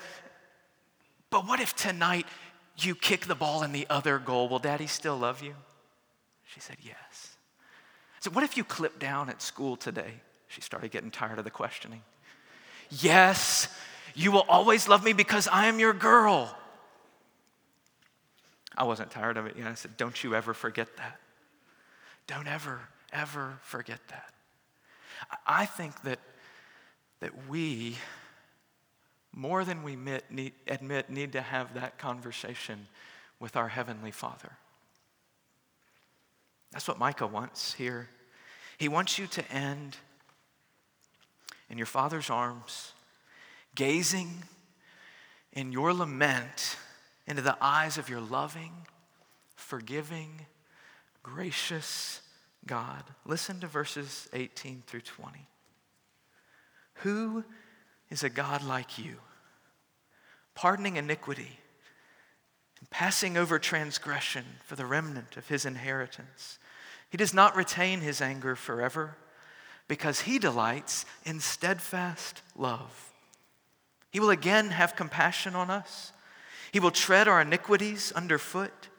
But 1.30 1.48
what 1.48 1.60
if 1.60 1.76
tonight 1.76 2.26
you 2.78 2.96
kick 2.96 3.26
the 3.26 3.36
ball 3.36 3.64
in 3.64 3.72
the 3.72 3.88
other 3.90 4.20
goal? 4.20 4.50
Will 4.50 4.60
daddy 4.60 4.88
still 4.88 5.18
love 5.18 5.42
you? 5.42 5.56
She 6.46 6.60
said, 6.60 6.78
Yes. 6.82 6.96
I 8.16 8.20
said, 8.22 8.36
What 8.36 8.44
if 8.44 8.58
you 8.58 8.64
clip 8.64 9.00
down 9.00 9.30
at 9.30 9.42
school 9.42 9.76
today? 9.76 10.14
She 10.48 10.62
started 10.62 10.92
getting 10.92 11.12
tired 11.12 11.40
of 11.40 11.44
the 11.44 11.52
questioning. 11.52 12.02
Yes, 12.90 13.68
you 14.16 14.32
will 14.32 14.46
always 14.48 14.88
love 14.88 15.04
me 15.04 15.14
because 15.14 15.48
I 15.48 15.66
am 15.66 15.80
your 15.80 15.94
girl. 15.94 16.56
I 18.78 18.84
wasn't 18.84 19.12
tired 19.12 19.38
of 19.38 19.48
it 19.48 19.56
yet. 19.58 19.68
I 19.68 19.74
said, 19.74 19.98
Don't 19.98 20.24
you 20.24 20.36
ever 20.36 20.54
forget 20.54 20.96
that. 20.98 21.20
Don't 22.28 22.48
ever, 22.48 22.80
ever 23.12 23.60
forget 23.64 24.00
that. 24.10 24.34
I 25.46 25.66
think 25.66 26.02
that, 26.04 26.20
that 27.20 27.48
we, 27.48 27.98
more 29.34 29.64
than 29.64 29.84
we 29.84 29.94
admit 29.94 30.26
need, 30.30 30.54
admit, 30.68 31.10
need 31.10 31.34
to 31.34 31.42
have 31.42 31.74
that 31.76 31.98
conversation 31.98 32.88
with 33.40 33.56
our 33.56 33.68
Heavenly 33.68 34.12
Father. 34.12 34.52
That's 36.72 36.88
what 36.88 37.00
Micah 37.00 37.28
wants 37.28 37.74
here. 37.74 38.10
He 38.78 38.88
wants 38.88 39.18
you 39.18 39.28
to 39.28 39.52
end 39.52 39.98
in 41.70 41.78
your 41.78 41.88
Father's 41.88 42.30
arms, 42.30 42.94
gazing 43.76 44.44
in 45.54 45.72
your 45.72 45.94
lament 45.94 46.78
into 47.26 47.42
the 47.42 47.58
eyes 47.60 47.98
of 47.98 48.10
your 48.10 48.22
loving, 48.22 48.72
forgiving, 49.56 50.46
gracious 51.24 52.22
God. 52.66 53.04
Listen 53.26 53.60
to 53.60 53.68
verses 53.68 54.28
18 54.34 54.84
through 54.86 55.02
20. 55.02 55.48
Who 57.02 57.44
is 58.10 58.24
a 58.24 58.30
God 58.30 58.64
like 58.64 58.98
you, 58.98 59.18
pardoning 60.56 60.98
iniquity 60.98 61.60
and 62.80 62.90
passing 62.90 63.38
over 63.38 63.60
transgression 63.60 64.46
for 64.66 64.76
the 64.76 64.86
remnant 64.86 65.38
of 65.38 65.48
his 65.48 65.66
inheritance? 65.66 66.60
He 67.10 67.18
does 67.18 67.34
not 67.34 67.56
retain 67.56 68.02
his 68.02 68.22
anger 68.22 68.56
forever 68.56 69.16
because 69.88 70.22
he 70.22 70.40
delights 70.40 71.06
in 71.26 71.40
steadfast 71.40 72.42
love. 72.56 73.12
He 74.12 74.20
will 74.20 74.30
again 74.30 74.72
have 74.72 74.96
compassion 74.96 75.56
on 75.56 75.70
us. 75.70 76.12
He 76.72 76.80
will 76.80 76.92
tread 76.92 77.28
our 77.28 77.42
iniquities 77.42 78.12
underfoot. 78.12 78.90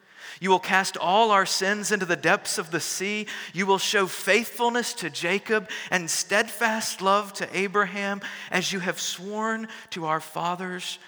You 0.40 0.50
will 0.50 0.58
cast 0.58 0.96
all 0.96 1.30
our 1.30 1.46
sins 1.46 1.92
into 1.92 2.06
the 2.06 2.16
depths 2.16 2.58
of 2.58 2.70
the 2.70 2.80
sea. 2.80 3.26
You 3.52 3.66
will 3.66 3.78
show 3.78 4.06
faithfulness 4.06 4.92
to 4.94 5.10
Jacob 5.10 5.68
and 5.90 6.10
steadfast 6.10 7.02
love 7.02 7.32
to 7.34 7.56
Abraham, 7.56 8.20
as 8.50 8.72
you 8.72 8.78
have 8.80 9.00
sworn 9.00 9.68
to 9.90 10.06
our 10.06 10.20
fathers 10.20 10.98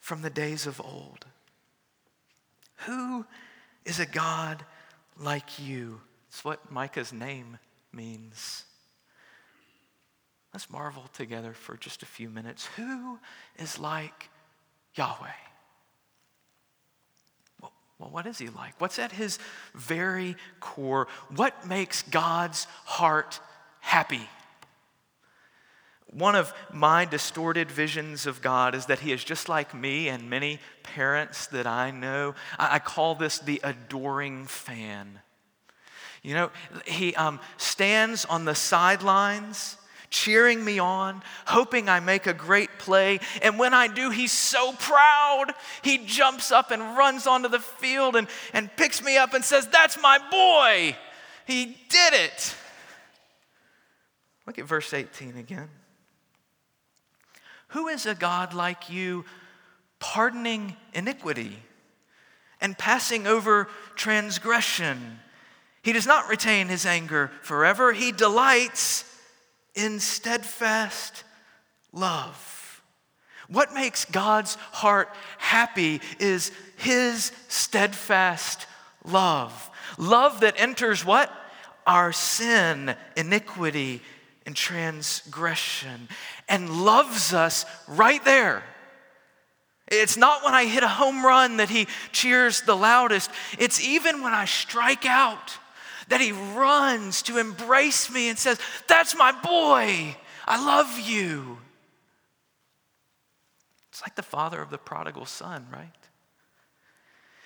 from 0.00 0.22
the 0.22 0.30
days 0.30 0.66
of 0.66 0.80
old. 0.80 1.26
Who 2.86 3.24
is 3.84 3.98
a 3.98 4.06
God 4.06 4.64
like 5.18 5.58
you? 5.58 6.00
It's 6.28 6.44
what 6.44 6.70
Micah's 6.70 7.12
name 7.12 7.58
means. 7.92 8.64
Let's 10.52 10.70
marvel 10.70 11.04
together 11.12 11.52
for 11.52 11.76
just 11.76 12.02
a 12.02 12.06
few 12.06 12.30
minutes. 12.30 12.66
Who 12.76 13.18
is 13.58 13.78
like 13.78 14.28
Yahweh? 14.94 15.28
Well, 17.98 18.10
what 18.10 18.26
is 18.26 18.38
he 18.38 18.48
like? 18.48 18.74
What's 18.78 18.98
at 18.98 19.12
his 19.12 19.38
very 19.74 20.36
core? 20.60 21.08
What 21.34 21.66
makes 21.66 22.02
God's 22.02 22.66
heart 22.84 23.40
happy? 23.80 24.28
One 26.10 26.34
of 26.34 26.54
my 26.72 27.04
distorted 27.04 27.70
visions 27.70 28.26
of 28.26 28.40
God 28.40 28.74
is 28.74 28.86
that 28.86 29.00
he 29.00 29.12
is 29.12 29.24
just 29.24 29.48
like 29.48 29.74
me 29.74 30.08
and 30.08 30.30
many 30.30 30.60
parents 30.82 31.46
that 31.48 31.66
I 31.66 31.90
know. 31.90 32.34
I, 32.58 32.78
call 32.78 33.14
this 33.16 33.38
the 33.38 33.60
adoring 33.64 34.46
fan. 34.46 35.20
You 36.22 36.34
know, 36.34 36.50
he 36.86 37.14
um, 37.16 37.40
stands 37.56 38.24
on 38.24 38.44
the 38.44 38.54
sidelines 38.54 39.76
cheering 40.16 40.64
me 40.64 40.78
on, 40.78 41.22
hoping 41.46 41.88
I 41.88 42.00
make 42.00 42.26
a 42.26 42.32
great 42.32 42.78
play. 42.78 43.20
And 43.42 43.58
when 43.58 43.74
I 43.74 43.86
do, 43.86 44.10
he's 44.10 44.32
so 44.32 44.72
proud. 44.72 45.52
He 45.82 45.98
jumps 45.98 46.50
up 46.50 46.70
and 46.70 46.96
runs 46.96 47.26
onto 47.26 47.48
the 47.48 47.60
field 47.60 48.16
and, 48.16 48.26
and 48.52 48.74
picks 48.76 49.02
me 49.02 49.18
up 49.18 49.34
and 49.34 49.44
says, 49.44 49.68
That's 49.68 50.00
my 50.00 50.18
boy. 50.30 50.96
He 51.46 51.76
did 51.88 52.14
it. 52.14 52.56
Look 54.46 54.58
at 54.58 54.64
verse 54.64 54.92
18 54.94 55.36
again. 55.36 55.68
Who 57.68 57.88
is 57.88 58.06
a 58.06 58.14
God 58.14 58.54
like 58.54 58.88
you, 58.88 59.24
pardoning 59.98 60.76
iniquity 60.94 61.58
and 62.60 62.78
passing 62.78 63.26
over 63.26 63.68
transgression? 63.96 65.20
He 65.82 65.92
does 65.92 66.06
not 66.06 66.28
retain 66.28 66.68
his 66.68 66.86
anger 66.86 67.30
forever. 67.42 67.92
He 67.92 68.12
delights 68.12 69.04
in 69.76 70.00
steadfast 70.00 71.22
love. 71.92 72.82
What 73.48 73.72
makes 73.72 74.04
God's 74.06 74.56
heart 74.72 75.14
happy 75.38 76.00
is 76.18 76.50
his 76.76 77.30
steadfast 77.48 78.66
love. 79.04 79.70
Love 79.98 80.40
that 80.40 80.60
enters 80.60 81.04
what? 81.04 81.30
Our 81.86 82.12
sin, 82.12 82.96
iniquity, 83.16 84.02
and 84.44 84.56
transgression, 84.56 86.08
and 86.48 86.84
loves 86.84 87.32
us 87.32 87.64
right 87.86 88.24
there. 88.24 88.64
It's 89.88 90.16
not 90.16 90.44
when 90.44 90.54
I 90.54 90.64
hit 90.64 90.82
a 90.82 90.88
home 90.88 91.24
run 91.24 91.58
that 91.58 91.70
he 91.70 91.86
cheers 92.10 92.62
the 92.62 92.76
loudest. 92.76 93.30
It's 93.58 93.80
even 93.80 94.22
when 94.22 94.32
I 94.34 94.44
strike 94.44 95.06
out 95.06 95.58
that 96.08 96.20
he 96.20 96.32
runs 96.32 97.22
to 97.22 97.38
embrace 97.38 98.10
me 98.10 98.28
and 98.28 98.38
says, 98.38 98.58
That's 98.88 99.16
my 99.16 99.32
boy. 99.32 100.16
I 100.46 100.64
love 100.64 100.98
you. 100.98 101.58
It's 103.90 104.02
like 104.02 104.14
the 104.14 104.22
father 104.22 104.60
of 104.60 104.70
the 104.70 104.78
prodigal 104.78 105.26
son, 105.26 105.66
right? 105.72 105.90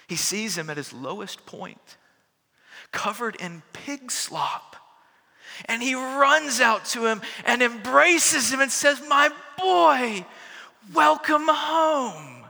He 0.09 0.17
sees 0.17 0.59
him 0.59 0.69
at 0.69 0.77
his 0.77 0.93
lowest 0.93 1.47
point, 1.47 1.97
covered 2.91 3.37
in 3.37 3.63
pig 3.73 4.11
slop. 4.11 4.77
And 5.67 5.83
he 5.83 5.95
runs 5.95 6.61
out 6.61 6.85
to 6.87 7.07
him 7.07 7.23
and 7.45 7.63
embraces 7.63 8.53
him 8.53 8.61
and 8.61 8.71
says, 8.71 9.01
My 9.09 9.31
boy, 9.59 10.25
welcome 10.93 11.47
home. 11.49 12.47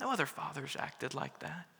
No 0.00 0.12
other 0.12 0.26
fathers 0.26 0.76
acted 0.78 1.14
like 1.14 1.38
that 1.40 1.77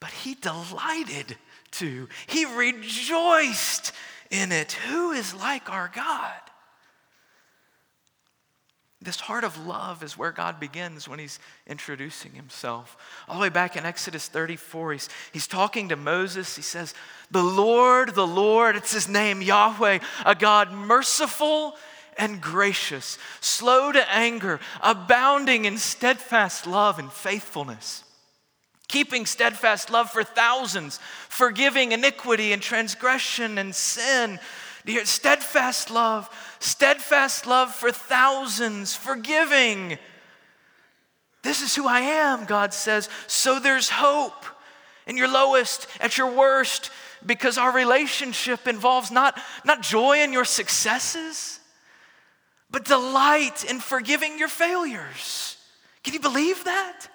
but 0.00 0.10
he 0.10 0.34
delighted 0.34 1.36
to. 1.72 2.08
He 2.26 2.44
rejoiced 2.44 3.92
in 4.30 4.52
it. 4.52 4.72
Who 4.72 5.12
is 5.12 5.34
like 5.34 5.70
our 5.70 5.90
God? 5.94 6.32
this 9.06 9.20
heart 9.20 9.44
of 9.44 9.66
love 9.66 10.02
is 10.02 10.18
where 10.18 10.32
God 10.32 10.58
begins 10.58 11.08
when 11.08 11.18
he's 11.18 11.38
introducing 11.66 12.32
himself. 12.32 12.96
All 13.28 13.36
the 13.36 13.42
way 13.42 13.48
back 13.48 13.76
in 13.76 13.86
Exodus 13.86 14.28
34, 14.28 14.92
he's, 14.92 15.08
he's 15.32 15.46
talking 15.46 15.88
to 15.88 15.96
Moses. 15.96 16.56
He 16.56 16.62
says, 16.62 16.92
The 17.30 17.42
Lord, 17.42 18.14
the 18.14 18.26
Lord, 18.26 18.74
it's 18.74 18.92
his 18.92 19.08
name, 19.08 19.40
Yahweh, 19.40 20.00
a 20.24 20.34
God 20.34 20.72
merciful 20.72 21.76
and 22.18 22.40
gracious, 22.40 23.18
slow 23.40 23.92
to 23.92 24.12
anger, 24.12 24.58
abounding 24.82 25.66
in 25.66 25.78
steadfast 25.78 26.66
love 26.66 26.98
and 26.98 27.12
faithfulness, 27.12 28.02
keeping 28.88 29.26
steadfast 29.26 29.90
love 29.90 30.10
for 30.10 30.22
thousands, 30.24 30.98
forgiving 31.28 31.92
iniquity 31.92 32.52
and 32.52 32.62
transgression 32.62 33.58
and 33.58 33.74
sin 33.74 34.38
steadfast 35.04 35.90
love, 35.90 36.28
steadfast 36.60 37.46
love 37.46 37.74
for 37.74 37.90
thousands, 37.90 38.94
forgiving. 38.94 39.98
This 41.42 41.62
is 41.62 41.74
who 41.74 41.86
I 41.86 42.00
am, 42.00 42.44
God 42.44 42.72
says. 42.72 43.08
So 43.26 43.58
there's 43.58 43.90
hope 43.90 44.44
in 45.06 45.16
your 45.16 45.28
lowest, 45.28 45.86
at 46.00 46.18
your 46.18 46.30
worst, 46.30 46.90
because 47.24 47.58
our 47.58 47.72
relationship 47.72 48.66
involves 48.66 49.10
not, 49.10 49.40
not 49.64 49.82
joy 49.82 50.22
in 50.22 50.32
your 50.32 50.44
successes, 50.44 51.60
but 52.70 52.84
delight 52.84 53.64
in 53.64 53.80
forgiving 53.80 54.38
your 54.38 54.48
failures. 54.48 55.56
Can 56.02 56.14
you 56.14 56.20
believe 56.20 56.64
that? 56.64 57.08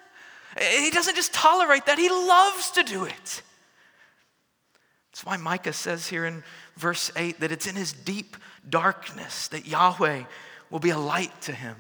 He 0.60 0.89
doesn't 0.89 1.15
just 1.15 1.34
tolerate 1.34 1.86
that, 1.86 1.98
he 1.98 2.10
loves 2.10 2.72
to 2.72 2.84
do 2.84 3.05
it. 3.05 3.41
That's 5.12 5.25
why 5.25 5.38
Micah 5.38 5.74
says 5.74 6.08
here 6.08 6.25
in 6.25 6.43
verse 6.77 7.12
8 7.15 7.39
that 7.41 7.51
it's 7.51 7.67
in 7.67 7.75
his 7.75 7.93
deep 7.93 8.38
darkness 8.67 9.50
that 9.50 9.67
Yahweh 9.67 10.24
will 10.70 10.79
be 10.79 10.89
a 10.89 10.98
light 10.98 11.39
to 11.41 11.53
him. 11.53 11.75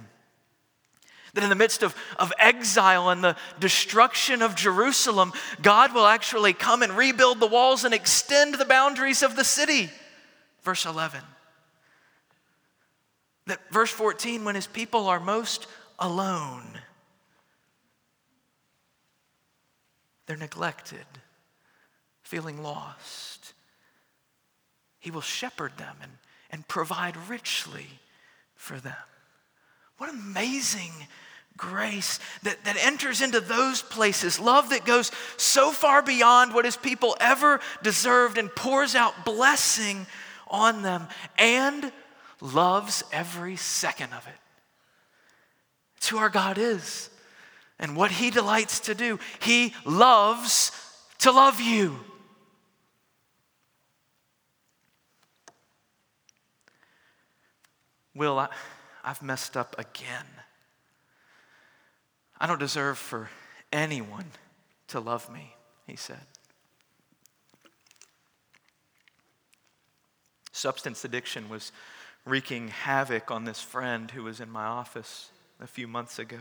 That 1.33 1.43
in 1.43 1.49
the 1.49 1.55
midst 1.55 1.81
of, 1.81 1.95
of 2.17 2.33
exile 2.37 3.09
and 3.09 3.23
the 3.23 3.37
destruction 3.59 4.41
of 4.41 4.55
Jerusalem, 4.55 5.31
God 5.61 5.93
will 5.93 6.05
actually 6.05 6.51
come 6.51 6.83
and 6.83 6.97
rebuild 6.97 7.39
the 7.39 7.47
walls 7.47 7.85
and 7.85 7.93
extend 7.93 8.55
the 8.55 8.65
boundaries 8.65 9.23
of 9.23 9.37
the 9.37 9.45
city. 9.45 9.89
Verse 10.63 10.85
11. 10.85 11.21
That 13.47 13.59
verse 13.71 13.91
14, 13.91 14.43
when 14.43 14.55
his 14.55 14.67
people 14.67 15.07
are 15.07 15.21
most 15.21 15.67
alone, 15.99 16.79
they're 20.25 20.37
neglected, 20.37 21.05
feeling 22.23 22.61
lost. 22.61 23.53
He 24.99 25.11
will 25.11 25.21
shepherd 25.21 25.77
them 25.77 25.95
and, 26.01 26.11
and 26.49 26.67
provide 26.67 27.17
richly 27.29 27.87
for 28.55 28.79
them. 28.79 28.93
What 29.97 30.09
amazing 30.09 30.91
grace 31.57 32.19
that, 32.43 32.63
that 32.65 32.77
enters 32.83 33.21
into 33.21 33.39
those 33.39 33.81
places. 33.81 34.39
Love 34.39 34.69
that 34.69 34.85
goes 34.85 35.11
so 35.37 35.71
far 35.71 36.01
beyond 36.01 36.53
what 36.53 36.65
his 36.65 36.77
people 36.77 37.15
ever 37.19 37.59
deserved 37.83 38.37
and 38.37 38.53
pours 38.55 38.95
out 38.95 39.25
blessing 39.25 40.07
on 40.47 40.81
them 40.81 41.07
and 41.37 41.91
loves 42.41 43.03
every 43.11 43.55
second 43.55 44.11
of 44.13 44.25
it. 44.27 44.33
It's 45.97 46.09
who 46.09 46.17
our 46.17 46.29
God 46.29 46.57
is 46.57 47.09
and 47.81 47.95
what 47.95 48.11
he 48.11 48.29
delights 48.29 48.79
to 48.81 48.95
do. 48.95 49.19
He 49.41 49.73
loves 49.83 50.71
to 51.17 51.31
love 51.31 51.59
you. 51.59 51.99
Will, 58.13 58.39
I, 58.39 58.49
I've 59.03 59.21
messed 59.21 59.57
up 59.57 59.75
again. 59.77 60.25
I 62.39 62.47
don't 62.47 62.59
deserve 62.59 62.97
for 62.97 63.29
anyone 63.71 64.25
to 64.89 64.99
love 64.99 65.31
me, 65.31 65.55
he 65.87 65.95
said. 65.95 66.21
Substance 70.51 71.03
addiction 71.05 71.49
was 71.49 71.71
wreaking 72.25 72.67
havoc 72.67 73.31
on 73.31 73.45
this 73.45 73.61
friend 73.61 74.11
who 74.11 74.23
was 74.23 74.39
in 74.39 74.49
my 74.49 74.65
office 74.65 75.29
a 75.59 75.65
few 75.67 75.87
months 75.87 76.19
ago. 76.19 76.37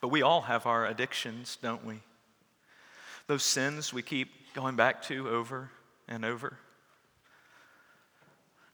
But 0.00 0.08
we 0.08 0.22
all 0.22 0.42
have 0.42 0.66
our 0.66 0.86
addictions, 0.86 1.58
don't 1.60 1.84
we? 1.84 2.00
Those 3.26 3.42
sins 3.42 3.92
we 3.92 4.02
keep 4.02 4.30
going 4.54 4.76
back 4.76 5.02
to 5.02 5.28
over 5.28 5.70
and 6.08 6.24
over. 6.24 6.58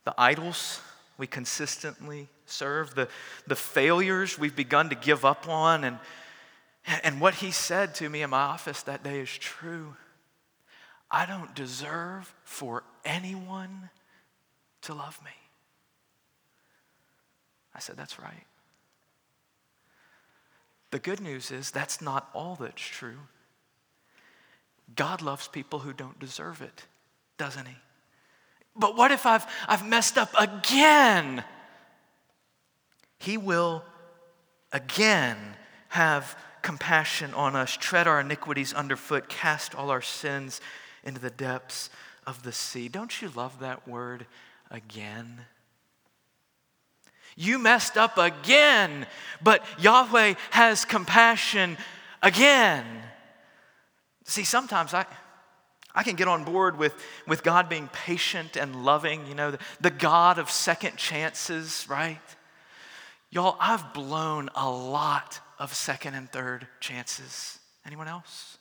The 0.05 0.13
idols 0.17 0.81
we 1.17 1.27
consistently 1.27 2.29
serve, 2.45 2.95
the, 2.95 3.09
the 3.45 3.55
failures 3.55 4.39
we've 4.39 4.55
begun 4.55 4.89
to 4.89 4.95
give 4.95 5.25
up 5.25 5.47
on. 5.49 5.83
And, 5.83 5.99
and 7.03 7.19
what 7.19 7.35
he 7.35 7.51
said 7.51 7.93
to 7.95 8.09
me 8.09 8.21
in 8.21 8.29
my 8.29 8.39
office 8.39 8.83
that 8.83 9.03
day 9.03 9.19
is 9.19 9.29
true. 9.29 9.95
I 11.11 11.25
don't 11.25 11.53
deserve 11.55 12.33
for 12.43 12.83
anyone 13.03 13.89
to 14.83 14.93
love 14.93 15.19
me. 15.23 15.31
I 17.75 17.79
said, 17.79 17.97
That's 17.97 18.19
right. 18.19 18.45
The 20.91 20.99
good 20.99 21.19
news 21.19 21.51
is 21.51 21.71
that's 21.71 22.01
not 22.01 22.29
all 22.33 22.55
that's 22.55 22.81
true. 22.81 23.17
God 24.95 25.21
loves 25.21 25.47
people 25.47 25.79
who 25.79 25.93
don't 25.93 26.19
deserve 26.19 26.61
it, 26.61 26.85
doesn't 27.37 27.65
he? 27.65 27.75
But 28.75 28.95
what 28.95 29.11
if 29.11 29.25
I've, 29.25 29.45
I've 29.67 29.85
messed 29.85 30.17
up 30.17 30.29
again? 30.39 31.43
He 33.19 33.37
will 33.37 33.83
again 34.71 35.37
have 35.89 36.37
compassion 36.61 37.33
on 37.33 37.55
us, 37.55 37.75
tread 37.75 38.07
our 38.07 38.21
iniquities 38.21 38.73
underfoot, 38.73 39.29
cast 39.29 39.73
all 39.73 39.89
our 39.89 40.01
sins 40.01 40.61
into 41.03 41.19
the 41.19 41.29
depths 41.29 41.89
of 42.25 42.43
the 42.43 42.51
sea. 42.51 42.87
Don't 42.87 43.21
you 43.21 43.29
love 43.29 43.59
that 43.59 43.87
word 43.87 44.25
again? 44.69 45.41
You 47.37 47.59
messed 47.59 47.97
up 47.97 48.17
again, 48.17 49.05
but 49.41 49.63
Yahweh 49.79 50.33
has 50.49 50.83
compassion 50.83 51.77
again. 52.21 52.83
See, 54.25 54.43
sometimes 54.43 54.93
I. 54.93 55.05
I 55.95 56.03
can 56.03 56.15
get 56.15 56.27
on 56.27 56.43
board 56.43 56.77
with, 56.77 56.93
with 57.25 57.41
God 57.41 57.69
being 57.69 57.87
patient 57.91 58.55
and 58.55 58.85
loving, 58.85 59.25
you 59.25 59.33
know, 59.33 59.49
the, 59.49 59.59
the 59.81 59.89
God 59.89 60.37
of 60.37 60.51
second 60.51 60.95
chances, 60.95 61.87
right? 61.89 62.21
Y'all, 63.31 63.57
I've 63.59 63.95
blown 63.95 64.51
a 64.53 64.69
lot 64.69 65.39
of 65.57 65.73
second 65.73 66.13
and 66.13 66.31
third 66.31 66.67
chances. 66.79 67.57
Anyone 67.83 68.07
else? 68.07 68.59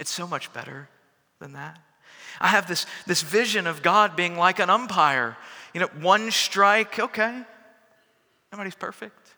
It's 0.00 0.10
so 0.10 0.26
much 0.26 0.52
better 0.52 0.88
than 1.38 1.52
that. 1.52 1.78
I 2.40 2.48
have 2.48 2.66
this, 2.66 2.84
this 3.06 3.22
vision 3.22 3.68
of 3.68 3.82
God 3.82 4.16
being 4.16 4.36
like 4.36 4.58
an 4.58 4.68
umpire. 4.68 5.36
You 5.74 5.80
know, 5.80 5.88
one 6.00 6.30
strike, 6.30 6.98
okay, 6.98 7.42
nobody's 8.52 8.74
perfect. 8.74 9.34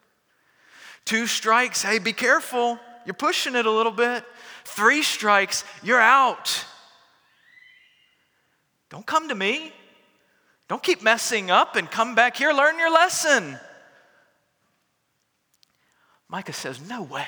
Two 1.05 1.27
strikes, 1.27 1.83
hey, 1.83 1.99
be 1.99 2.13
careful, 2.13 2.79
you're 3.05 3.15
pushing 3.15 3.55
it 3.57 3.67
a 3.67 3.71
little 3.71 3.93
bit. 3.93 4.25
Three 4.65 5.03
strikes, 5.03 5.65
you're 5.83 6.01
out. 6.01 6.65
Don't 8.91 9.07
come 9.07 9.29
to 9.29 9.35
me. 9.35 9.73
Don't 10.69 10.83
keep 10.83 11.03
messing 11.03 11.51
up 11.51 11.75
and 11.75 11.91
come 11.91 12.15
back 12.15 12.37
here, 12.37 12.53
learn 12.53 12.79
your 12.79 12.93
lesson. 12.93 13.59
Micah 16.29 16.53
says, 16.53 16.81
No 16.89 17.03
way. 17.03 17.27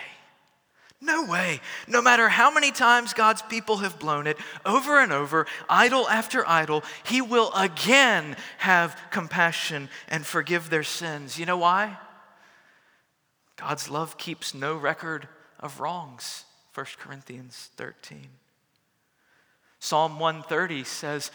No 1.03 1.25
way. 1.25 1.61
No 1.88 2.01
matter 2.01 2.29
how 2.29 2.55
many 2.55 2.71
times 2.71 3.12
God's 3.12 3.43
people 3.43 3.79
have 3.79 3.99
blown 3.99 4.29
it 4.29 4.38
over 4.65 5.01
and 5.01 5.12
over, 5.12 5.49
idol 5.69 6.09
after 6.09 6.49
idol, 6.49 6.85
He 7.03 7.21
will 7.21 7.53
again 7.55 8.37
have 8.59 8.97
compassion 9.11 9.88
and 10.09 10.25
forgive 10.25 10.71
their 10.71 10.85
sins. 10.85 11.41
You 11.41 11.45
know 11.45 11.59
why? 11.59 11.99
God's 13.57 13.91
love 13.91 14.17
keeps 14.17 14.55
no 14.55 14.77
record 14.77 15.27
of 15.59 15.81
wrongs. 15.81 16.45
1 16.75 16.87
Corinthians 17.01 17.71
13. 17.77 18.29
Psalm 19.81 20.21
130 20.21 20.85
says, 20.85 21.33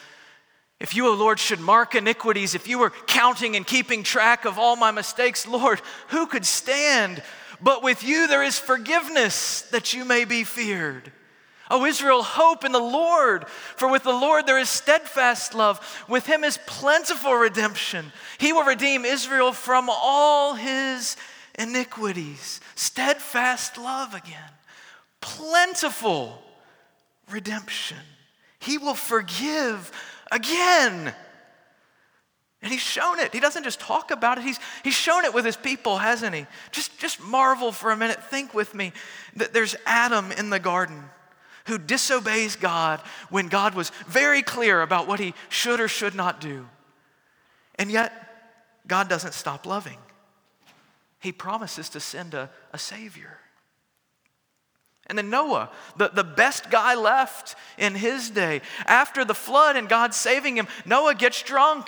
If 0.80 0.96
you, 0.96 1.08
O 1.08 1.14
Lord, 1.14 1.40
should 1.40 1.60
mark 1.60 1.94
iniquities, 1.94 2.56
if 2.56 2.70
you 2.70 2.80
were 2.80 2.92
counting 3.06 3.58
and 3.58 3.68
keeping 3.68 4.02
track 4.02 4.46
of 4.46 4.58
all 4.58 4.78
my 4.78 4.92
mistakes, 4.92 5.46
Lord, 5.46 5.82
who 6.08 6.26
could 6.26 6.46
stand? 6.46 7.22
But 7.62 7.84
with 7.84 8.04
you 8.04 8.28
there 8.28 8.44
is 8.44 8.60
forgiveness 8.60 9.64
that 9.72 9.94
you 9.94 10.06
may 10.06 10.26
be 10.26 10.44
feared. 10.44 11.12
O 11.70 11.86
Israel, 11.86 12.24
hope 12.24 12.64
in 12.64 12.72
the 12.72 12.80
Lord, 12.80 13.48
for 13.50 13.90
with 13.90 14.04
the 14.04 14.12
Lord 14.12 14.46
there 14.46 14.58
is 14.58 14.70
steadfast 14.70 15.54
love. 15.54 16.06
With 16.08 16.26
him 16.26 16.46
is 16.46 16.58
plentiful 16.66 17.34
redemption. 17.34 18.14
He 18.38 18.54
will 18.54 18.64
redeem 18.64 19.04
Israel 19.04 19.52
from 19.52 19.90
all 19.90 20.54
his 20.54 21.18
iniquities. 21.60 22.62
Steadfast 22.76 23.78
love 23.78 24.14
again 24.14 24.52
plentiful 25.22 26.42
redemption. 27.30 27.98
He 28.60 28.78
will 28.78 28.94
forgive 28.94 29.92
again. 30.32 31.14
And 32.68 32.74
he's 32.74 32.82
shown 32.82 33.18
it. 33.20 33.32
He 33.32 33.40
doesn't 33.40 33.64
just 33.64 33.80
talk 33.80 34.12
about 34.12 34.38
it, 34.38 34.44
he's, 34.44 34.60
he's 34.84 34.94
shown 34.94 35.24
it 35.24 35.34
with 35.34 35.46
his 35.46 35.56
people, 35.56 36.00
hasn't 36.00 36.36
he? 36.36 36.46
Just, 36.74 37.00
just 37.00 37.22
marvel 37.22 37.72
for 37.72 37.92
a 37.92 37.96
minute. 37.96 38.22
Think 38.22 38.54
with 38.54 38.76
me 38.76 38.92
that 39.38 39.54
there's 39.54 39.78
Adam 39.86 40.34
in 40.34 40.50
the 40.50 40.60
garden 40.60 41.06
who 41.68 41.78
disobeys 41.78 42.58
God 42.58 43.00
when 43.30 43.48
God 43.48 43.74
was 43.74 43.94
very 44.06 44.42
clear 44.42 44.82
about 44.82 45.08
what 45.08 45.22
he 45.22 45.34
should 45.48 45.80
or 45.80 45.88
should 45.88 46.14
not 46.14 46.42
do. 46.42 46.68
And 47.76 47.90
yet, 47.90 48.12
God 48.86 49.08
doesn't 49.08 49.34
stop 49.34 49.66
loving. 49.66 50.00
He 51.22 51.32
promises 51.32 51.88
to 51.92 52.02
send 52.02 52.34
a, 52.34 52.50
a 52.74 52.78
Savior. 52.78 53.38
And 55.06 55.18
then 55.18 55.30
Noah, 55.30 55.70
the, 55.96 56.10
the 56.10 56.26
best 56.26 56.70
guy 56.70 56.96
left 56.96 57.56
in 57.78 57.96
his 57.96 58.30
day. 58.30 58.60
After 58.86 59.24
the 59.24 59.34
flood 59.34 59.78
and 59.78 59.88
God 59.88 60.14
saving 60.14 60.58
him, 60.58 60.68
Noah 60.86 61.16
gets 61.16 61.42
drunk. 61.44 61.88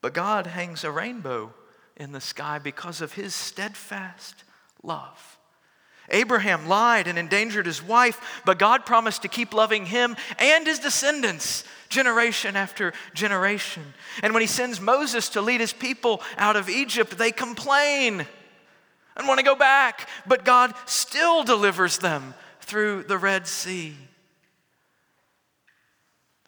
But 0.00 0.14
God 0.14 0.46
hangs 0.46 0.84
a 0.84 0.90
rainbow 0.90 1.52
in 1.96 2.12
the 2.12 2.20
sky 2.20 2.58
because 2.58 3.00
of 3.00 3.14
his 3.14 3.34
steadfast 3.34 4.44
love. 4.82 5.38
Abraham 6.10 6.68
lied 6.68 7.06
and 7.06 7.18
endangered 7.18 7.66
his 7.66 7.82
wife, 7.82 8.40
but 8.46 8.58
God 8.58 8.86
promised 8.86 9.22
to 9.22 9.28
keep 9.28 9.52
loving 9.52 9.86
him 9.86 10.16
and 10.38 10.66
his 10.66 10.78
descendants 10.78 11.64
generation 11.88 12.56
after 12.56 12.92
generation. 13.14 13.82
And 14.22 14.32
when 14.32 14.40
he 14.40 14.46
sends 14.46 14.80
Moses 14.80 15.28
to 15.30 15.42
lead 15.42 15.60
his 15.60 15.72
people 15.72 16.22
out 16.38 16.56
of 16.56 16.70
Egypt, 16.70 17.18
they 17.18 17.30
complain 17.30 18.26
and 19.16 19.28
want 19.28 19.38
to 19.38 19.44
go 19.44 19.56
back, 19.56 20.08
but 20.26 20.44
God 20.44 20.72
still 20.86 21.44
delivers 21.44 21.98
them 21.98 22.34
through 22.60 23.02
the 23.02 23.18
Red 23.18 23.46
Sea. 23.46 23.94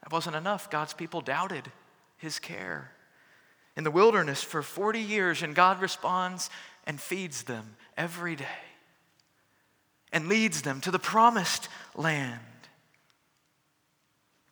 That 0.02 0.12
wasn't 0.12 0.36
enough. 0.36 0.70
God's 0.70 0.94
people 0.94 1.20
doubted 1.20 1.70
his 2.16 2.38
care 2.38 2.92
in 3.80 3.84
the 3.84 3.90
wilderness 3.90 4.42
for 4.42 4.60
40 4.60 5.00
years, 5.00 5.42
and 5.42 5.54
God 5.54 5.80
responds 5.80 6.50
and 6.86 7.00
feeds 7.00 7.44
them 7.44 7.76
every 7.96 8.36
day 8.36 8.44
and 10.12 10.28
leads 10.28 10.60
them 10.60 10.82
to 10.82 10.90
the 10.90 10.98
promised 10.98 11.70
land. 11.94 12.40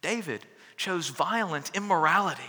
David 0.00 0.46
chose 0.78 1.08
violent 1.08 1.70
immorality. 1.74 2.40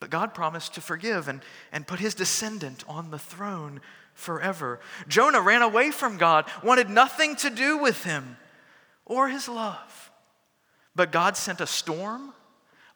But 0.00 0.10
God 0.10 0.34
promised 0.34 0.74
to 0.74 0.80
forgive 0.80 1.28
and, 1.28 1.42
and 1.70 1.86
put 1.86 2.00
his 2.00 2.16
descendant 2.16 2.82
on 2.88 3.12
the 3.12 3.20
throne 3.20 3.80
forever. 4.14 4.80
Jonah 5.06 5.40
ran 5.40 5.62
away 5.62 5.92
from 5.92 6.16
God, 6.16 6.44
wanted 6.64 6.90
nothing 6.90 7.36
to 7.36 7.50
do 7.50 7.78
with 7.78 8.02
him 8.02 8.36
or 9.06 9.28
his 9.28 9.48
love. 9.48 10.10
But 10.96 11.12
God 11.12 11.36
sent 11.36 11.60
a 11.60 11.68
storm, 11.68 12.34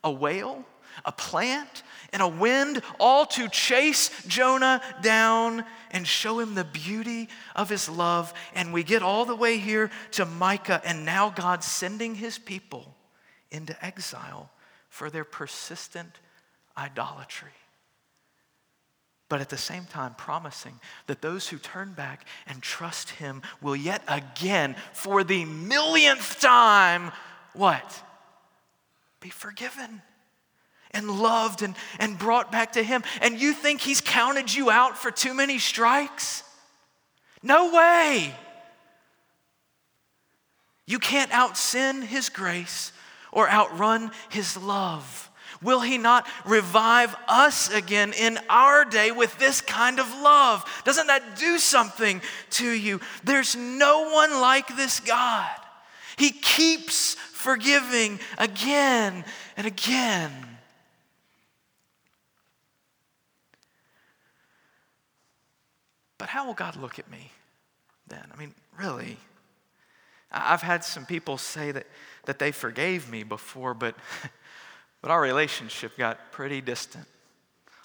a 0.03 0.11
whale, 0.11 0.65
a 1.05 1.13
plant, 1.13 1.83
and 2.13 2.23
a 2.23 2.29
wind, 2.29 2.81
all 3.01 3.27
to 3.27 3.49
chase 3.49 4.11
Jonah 4.29 4.81
down 5.03 5.65
and 5.91 6.07
show 6.07 6.39
him 6.39 6.55
the 6.55 6.65
beauty 6.65 7.29
of 7.57 7.69
his 7.69 7.89
love. 7.89 8.33
And 8.55 8.73
we 8.73 8.85
get 8.85 9.03
all 9.03 9.25
the 9.25 9.35
way 9.35 9.59
here 9.59 9.91
to 10.13 10.25
Micah, 10.25 10.81
and 10.85 11.05
now 11.05 11.31
God's 11.31 11.67
sending 11.67 12.15
his 12.15 12.39
people 12.39 12.95
into 13.51 13.77
exile 13.85 14.51
for 14.89 15.11
their 15.11 15.25
persistent 15.25 16.21
idolatry. 16.79 17.51
But 19.29 19.41
at 19.41 19.49
the 19.49 19.57
same 19.57 19.87
time, 19.87 20.15
promising 20.15 20.79
that 21.09 21.21
those 21.21 21.49
who 21.49 21.59
turn 21.59 21.95
back 21.95 22.27
and 22.47 22.63
trust 22.63 23.11
him 23.11 23.43
will 23.61 23.75
yet 23.75 24.03
again, 24.07 24.77
for 24.93 25.25
the 25.25 25.45
millionth 25.47 26.41
time, 26.41 27.11
what? 27.55 28.03
Be 29.19 29.31
forgiven 29.31 30.03
and 30.95 31.11
loved 31.11 31.63
and, 31.63 31.75
and 31.99 32.19
brought 32.19 32.51
back 32.51 32.73
to 32.73 32.83
Him. 32.83 33.03
And 33.21 33.41
you 33.41 33.53
think 33.53 33.81
He's 33.81 34.01
counted 34.01 34.55
you 34.55 34.71
out 34.71 34.97
for 34.97 35.11
too 35.11 35.35
many 35.35 35.59
strikes? 35.59 36.43
No 37.43 37.73
way. 37.75 38.35
You 40.87 40.99
can't 40.99 41.33
out 41.33 41.57
sin 41.57 42.03
His 42.03 42.29
grace 42.29 42.93
or 43.33 43.51
outrun 43.51 44.11
His 44.31 44.57
love. 44.57 45.31
Will 45.63 45.81
He 45.81 45.99
not 45.99 46.27
revive 46.45 47.17
us 47.27 47.73
again 47.73 48.13
in 48.13 48.39
our 48.51 48.85
day 48.85 49.11
with 49.11 49.39
this 49.39 49.61
kind 49.61 49.99
of 49.99 50.09
love? 50.21 50.65
Doesn't 50.85 51.07
that 51.07 51.37
do 51.37 51.59
something 51.59 52.21
to 52.51 52.71
you? 52.71 53.01
There's 53.25 53.57
no 53.57 54.11
one 54.11 54.41
like 54.41 54.77
this 54.77 55.01
God. 55.01 55.51
He 56.17 56.31
keeps 56.31 57.15
forgiving 57.15 58.21
again 58.39 59.25
and 59.57 59.67
again. 59.67 60.33
But 66.19 66.29
how 66.29 66.47
will 66.47 66.55
God 66.55 66.77
look 66.77 66.99
at 66.99 67.11
me 67.11 67.31
then? 68.07 68.25
I 68.33 68.37
mean, 68.37 68.55
really? 68.79 69.17
I've 70.31 70.63
had 70.63 70.85
some 70.85 71.07
people 71.07 71.39
say 71.39 71.73
that, 71.73 71.87
that 72.27 72.39
they 72.39 72.53
forgave 72.53 73.11
me 73.11 73.23
before, 73.23 73.75
but, 73.75 73.95
but 75.03 75.11
our 75.11 75.21
relationship 75.21 75.97
got 75.97 76.33
pretty 76.33 76.61
distant. 76.61 77.07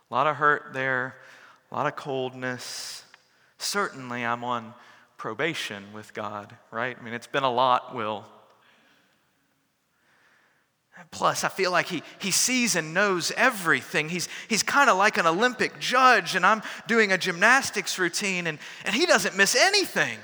A 0.10 0.14
lot 0.14 0.28
of 0.28 0.38
hurt 0.38 0.74
there, 0.74 1.16
a 1.72 1.76
lot 1.76 1.86
of 1.86 1.96
coldness. 1.96 3.04
Certainly, 3.60 4.26
I'm 4.26 4.44
on 4.44 4.74
probation 5.18 5.94
with 5.94 6.14
God, 6.14 6.56
right? 6.72 6.98
I 7.00 7.04
mean, 7.04 7.14
it's 7.14 7.28
been 7.28 7.44
a 7.44 7.52
lot, 7.52 7.94
Will. 7.94 8.26
Plus, 11.12 11.44
I 11.44 11.50
feel 11.50 11.72
like 11.72 11.88
he, 11.88 12.04
he 12.20 12.32
sees 12.32 12.76
and 12.76 12.94
knows 12.94 13.32
everything. 13.36 14.10
He's, 14.10 14.28
he's 14.48 14.64
kind 14.64 14.90
of 14.90 14.98
like 14.98 15.18
an 15.18 15.26
Olympic 15.26 15.80
judge, 15.80 16.36
and 16.36 16.46
I'm 16.46 16.62
doing 16.88 17.12
a 17.12 17.18
gymnastics 17.18 17.98
routine, 17.98 18.48
and, 18.48 18.60
and 18.86 18.94
he 18.94 19.06
doesn't 19.06 19.36
miss 19.36 19.56
anything. 19.56 20.18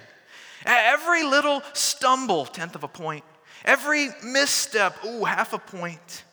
Every 0.65 1.23
little 1.23 1.61
stumble, 1.73 2.45
tenth 2.45 2.75
of 2.75 2.83
a 2.83 2.87
point. 2.87 3.23
Every 3.63 4.09
misstep, 4.23 5.03
ooh, 5.05 5.23
half 5.23 5.53
a 5.53 5.57
point. 5.57 6.23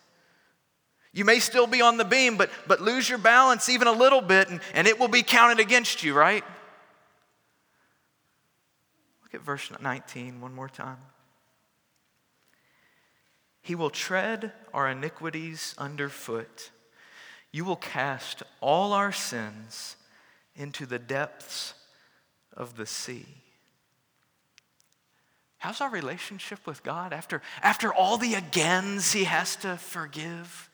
You 1.12 1.24
may 1.24 1.38
still 1.38 1.66
be 1.66 1.82
on 1.82 1.98
the 1.98 2.04
beam, 2.04 2.36
but, 2.36 2.50
but 2.66 2.80
lose 2.80 3.08
your 3.08 3.18
balance 3.18 3.68
even 3.68 3.86
a 3.86 3.92
little 3.92 4.22
bit, 4.22 4.48
and, 4.48 4.60
and 4.74 4.86
it 4.86 4.98
will 4.98 5.08
be 5.08 5.22
counted 5.22 5.60
against 5.60 6.02
you, 6.02 6.14
right? 6.14 6.44
Look 9.22 9.34
at 9.34 9.42
verse 9.42 9.70
19 9.80 10.40
one 10.40 10.54
more 10.54 10.68
time. 10.68 10.98
He 13.62 13.76
will 13.76 13.90
tread 13.90 14.52
our 14.74 14.90
iniquities 14.90 15.74
underfoot. 15.78 16.70
You 17.52 17.64
will 17.64 17.76
cast 17.76 18.42
all 18.60 18.92
our 18.92 19.12
sins 19.12 19.96
into 20.56 20.84
the 20.84 20.98
depths 20.98 21.74
of 22.54 22.76
the 22.76 22.86
sea. 22.86 23.26
How's 25.58 25.80
our 25.80 25.90
relationship 25.90 26.66
with 26.66 26.82
God 26.82 27.12
after, 27.12 27.40
after 27.62 27.94
all 27.94 28.18
the 28.18 28.34
agains 28.34 29.12
He 29.12 29.24
has 29.24 29.54
to 29.56 29.76
forgive? 29.76 30.68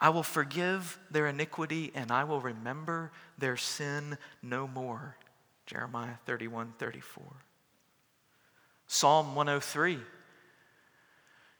I 0.00 0.08
will 0.08 0.24
forgive 0.24 0.98
their 1.12 1.28
iniquity 1.28 1.92
and 1.94 2.10
I 2.10 2.24
will 2.24 2.40
remember 2.40 3.12
their 3.38 3.56
sin 3.56 4.18
no 4.42 4.66
more. 4.66 5.16
Jeremiah 5.64 6.16
31 6.26 6.74
34. 6.78 7.24
Psalm 8.88 9.34
103 9.34 10.00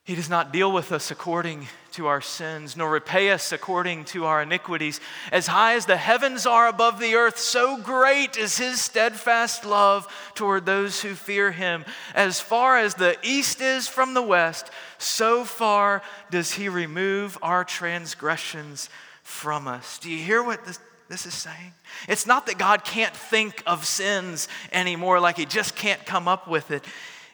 he 0.06 0.14
does 0.14 0.30
not 0.30 0.52
deal 0.52 0.70
with 0.70 0.92
us 0.92 1.10
according 1.10 1.66
to 1.90 2.06
our 2.06 2.20
sins, 2.20 2.76
nor 2.76 2.88
repay 2.88 3.30
us 3.30 3.50
according 3.50 4.04
to 4.04 4.24
our 4.24 4.40
iniquities. 4.40 5.00
As 5.32 5.48
high 5.48 5.74
as 5.74 5.86
the 5.86 5.96
heavens 5.96 6.46
are 6.46 6.68
above 6.68 7.00
the 7.00 7.16
earth, 7.16 7.38
so 7.38 7.76
great 7.76 8.36
is 8.36 8.56
his 8.56 8.80
steadfast 8.80 9.64
love 9.64 10.06
toward 10.36 10.64
those 10.64 11.00
who 11.00 11.14
fear 11.14 11.50
him. 11.50 11.84
As 12.14 12.40
far 12.40 12.78
as 12.78 12.94
the 12.94 13.16
east 13.24 13.60
is 13.60 13.88
from 13.88 14.14
the 14.14 14.22
west, 14.22 14.70
so 14.98 15.44
far 15.44 16.02
does 16.30 16.52
he 16.52 16.68
remove 16.68 17.36
our 17.42 17.64
transgressions 17.64 18.88
from 19.24 19.66
us. 19.66 19.98
Do 19.98 20.08
you 20.08 20.18
hear 20.18 20.40
what 20.40 20.64
this, 20.64 20.78
this 21.08 21.26
is 21.26 21.34
saying? 21.34 21.72
It's 22.06 22.28
not 22.28 22.46
that 22.46 22.58
God 22.58 22.84
can't 22.84 23.16
think 23.16 23.60
of 23.66 23.84
sins 23.84 24.46
anymore, 24.70 25.18
like 25.18 25.36
he 25.36 25.46
just 25.46 25.74
can't 25.74 26.06
come 26.06 26.28
up 26.28 26.46
with 26.46 26.70
it. 26.70 26.84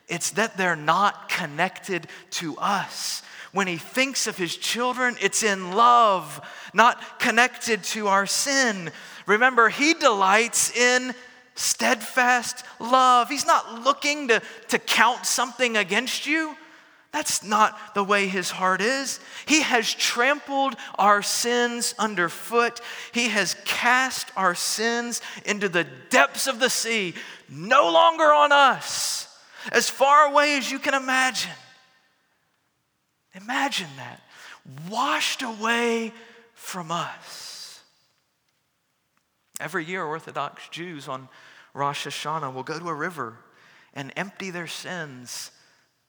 It's 0.08 0.30
that 0.32 0.56
they're 0.56 0.76
not 0.76 1.28
connected 1.28 2.06
to 2.32 2.56
us. 2.58 3.22
When 3.52 3.66
he 3.66 3.76
thinks 3.76 4.26
of 4.26 4.36
his 4.36 4.56
children, 4.56 5.16
it's 5.20 5.42
in 5.42 5.72
love, 5.72 6.40
not 6.72 7.18
connected 7.18 7.84
to 7.84 8.08
our 8.08 8.26
sin. 8.26 8.90
Remember, 9.26 9.68
he 9.68 9.94
delights 9.94 10.74
in 10.74 11.14
steadfast 11.54 12.64
love. 12.80 13.28
He's 13.28 13.46
not 13.46 13.82
looking 13.84 14.28
to, 14.28 14.42
to 14.68 14.78
count 14.78 15.26
something 15.26 15.76
against 15.76 16.26
you. 16.26 16.56
That's 17.12 17.44
not 17.44 17.94
the 17.94 18.02
way 18.02 18.26
his 18.26 18.50
heart 18.50 18.80
is. 18.80 19.20
He 19.44 19.60
has 19.60 19.92
trampled 19.92 20.76
our 20.98 21.20
sins 21.20 21.94
underfoot. 21.98 22.80
He 23.12 23.28
has 23.28 23.54
cast 23.66 24.32
our 24.34 24.54
sins 24.54 25.20
into 25.44 25.68
the 25.68 25.86
depths 26.08 26.46
of 26.46 26.58
the 26.58 26.70
sea, 26.70 27.12
no 27.50 27.92
longer 27.92 28.32
on 28.32 28.50
us 28.50 29.28
as 29.70 29.88
far 29.88 30.30
away 30.30 30.56
as 30.56 30.70
you 30.70 30.78
can 30.78 30.94
imagine. 30.94 31.52
Imagine 33.34 33.88
that. 33.96 34.20
Washed 34.90 35.42
away 35.42 36.12
from 36.54 36.90
us. 36.90 37.80
Every 39.60 39.84
year, 39.84 40.04
Orthodox 40.04 40.68
Jews 40.70 41.08
on 41.08 41.28
Rosh 41.74 42.06
Hashanah 42.06 42.52
will 42.52 42.62
go 42.62 42.78
to 42.78 42.88
a 42.88 42.94
river 42.94 43.36
and 43.94 44.12
empty 44.16 44.50
their 44.50 44.66
sins 44.66 45.50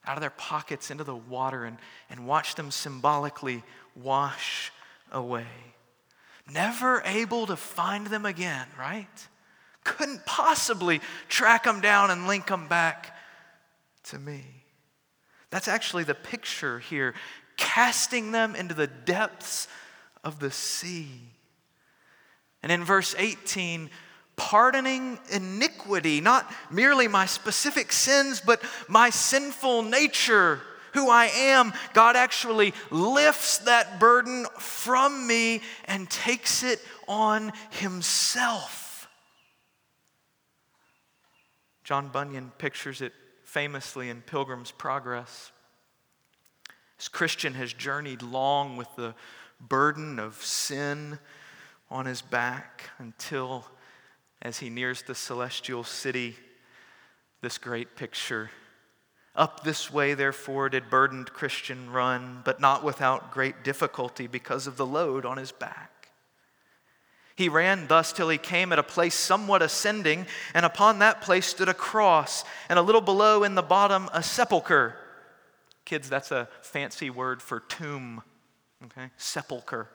out 0.05 0.17
of 0.17 0.21
their 0.21 0.29
pockets 0.29 0.91
into 0.91 1.03
the 1.03 1.15
water 1.15 1.63
and, 1.63 1.77
and 2.09 2.27
watch 2.27 2.55
them 2.55 2.71
symbolically 2.71 3.63
wash 3.95 4.71
away. 5.11 5.45
Never 6.51 7.01
able 7.05 7.45
to 7.47 7.55
find 7.55 8.07
them 8.07 8.25
again, 8.25 8.67
right? 8.77 9.27
Couldn't 9.83 10.25
possibly 10.25 10.99
track 11.29 11.63
them 11.63 11.79
down 11.79 12.11
and 12.11 12.27
link 12.27 12.47
them 12.47 12.67
back 12.67 13.12
to 14.05 14.19
me. 14.19 14.43
That's 15.49 15.67
actually 15.67 16.03
the 16.03 16.15
picture 16.15 16.79
here, 16.79 17.13
casting 17.57 18.31
them 18.31 18.55
into 18.55 18.73
the 18.73 18.87
depths 18.87 19.67
of 20.23 20.39
the 20.39 20.51
sea. 20.51 21.07
And 22.61 22.71
in 22.71 22.83
verse 22.83 23.13
18, 23.17 23.89
pardoning 24.35 25.19
iniquity, 25.31 26.21
not 26.21 26.51
merely 26.71 27.07
my 27.07 27.25
specific 27.25 27.91
sins, 27.91 28.41
but 28.43 28.61
my 28.87 29.09
sinful 29.09 29.83
nature, 29.83 30.61
who 30.93 31.09
I 31.09 31.25
am. 31.25 31.73
God 31.93 32.15
actually 32.15 32.73
lifts 32.89 33.59
that 33.59 33.99
burden 33.99 34.45
from 34.57 35.27
me 35.27 35.61
and 35.85 36.09
takes 36.09 36.63
it 36.63 36.79
on 37.07 37.51
himself. 37.71 39.07
John 41.83 42.07
Bunyan 42.07 42.51
pictures 42.57 43.01
it 43.01 43.13
famously 43.53 44.09
in 44.09 44.19
Pilgrim's 44.19 44.71
Progress. 44.71 45.51
This 46.97 47.07
Christian 47.07 47.53
has 47.53 47.71
journeyed 47.71 48.23
long 48.23 48.77
with 48.77 48.87
the 48.95 49.13
burden 49.59 50.17
of 50.17 50.43
sin 50.43 51.19
on 51.91 52.07
his 52.07 52.23
back 52.23 52.89
until 52.97 53.67
as 54.41 54.57
he 54.57 54.71
nears 54.71 55.03
the 55.03 55.13
celestial 55.13 55.83
city, 55.83 56.35
this 57.41 57.59
great 57.59 57.95
picture. 57.95 58.49
Up 59.35 59.63
this 59.63 59.93
way, 59.93 60.15
therefore, 60.15 60.67
did 60.67 60.89
burdened 60.89 61.31
Christian 61.31 61.91
run, 61.91 62.41
but 62.43 62.59
not 62.59 62.83
without 62.83 63.29
great 63.29 63.63
difficulty 63.63 64.25
because 64.25 64.65
of 64.65 64.77
the 64.77 64.85
load 64.85 65.27
on 65.27 65.37
his 65.37 65.51
back. 65.51 65.92
He 67.35 67.49
ran 67.49 67.87
thus 67.87 68.13
till 68.13 68.29
he 68.29 68.37
came 68.37 68.71
at 68.71 68.79
a 68.79 68.83
place 68.83 69.15
somewhat 69.15 69.61
ascending, 69.61 70.27
and 70.53 70.65
upon 70.65 70.99
that 70.99 71.21
place 71.21 71.47
stood 71.47 71.69
a 71.69 71.73
cross, 71.73 72.43
and 72.69 72.77
a 72.77 72.83
little 72.83 73.01
below 73.01 73.43
in 73.43 73.55
the 73.55 73.63
bottom 73.63 74.09
a 74.13 74.21
sepulchre. 74.21 74.95
Kids, 75.85 76.09
that's 76.09 76.31
a 76.31 76.47
fancy 76.61 77.09
word 77.09 77.41
for 77.41 77.59
tomb, 77.61 78.21
okay? 78.85 79.09
Sepulchre. 79.17 79.89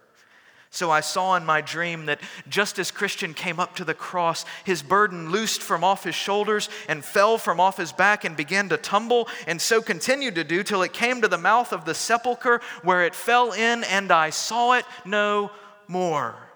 So 0.71 0.91
I 0.91 1.01
saw 1.01 1.35
in 1.37 1.47
my 1.47 1.63
dream 1.63 2.07
that 2.07 2.21
just 2.49 2.79
as 2.79 2.91
Christian 2.91 3.33
came 3.33 3.59
up 3.59 3.77
to 3.77 3.85
the 3.85 3.95
cross, 3.95 4.45
his 4.65 4.83
burden 4.83 5.31
loosed 5.31 5.63
from 5.63 5.83
off 5.83 6.05
his 6.05 6.15
shoulders 6.15 6.69
and 6.89 7.03
fell 7.03 7.39
from 7.39 7.59
off 7.59 7.79
his 7.79 7.93
back 7.93 8.25
and 8.25 8.37
began 8.37 8.69
to 8.69 8.77
tumble, 8.77 9.29
and 9.47 9.61
so 9.63 9.81
continued 9.81 10.35
to 10.35 10.45
do 10.45 10.63
till 10.63 10.83
it 10.83 10.93
came 10.93 11.23
to 11.23 11.29
the 11.29 11.39
mouth 11.39 11.73
of 11.73 11.85
the 11.85 11.95
sepulchre 11.95 12.61
where 12.83 13.05
it 13.05 13.15
fell 13.15 13.53
in, 13.53 13.85
and 13.85 14.11
I 14.13 14.31
saw 14.31 14.73
it 14.73 14.85
no 15.07 15.51
more. 15.87 16.48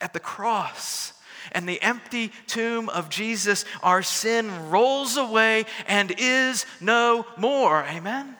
At 0.00 0.12
the 0.12 0.20
cross, 0.20 1.12
and 1.52 1.68
the 1.68 1.80
empty 1.82 2.32
tomb 2.46 2.88
of 2.88 3.08
Jesus, 3.08 3.64
our 3.82 4.02
sin 4.02 4.70
rolls 4.70 5.16
away 5.16 5.64
and 5.86 6.14
is 6.18 6.66
no 6.80 7.26
more. 7.36 7.84
Amen? 7.84 8.36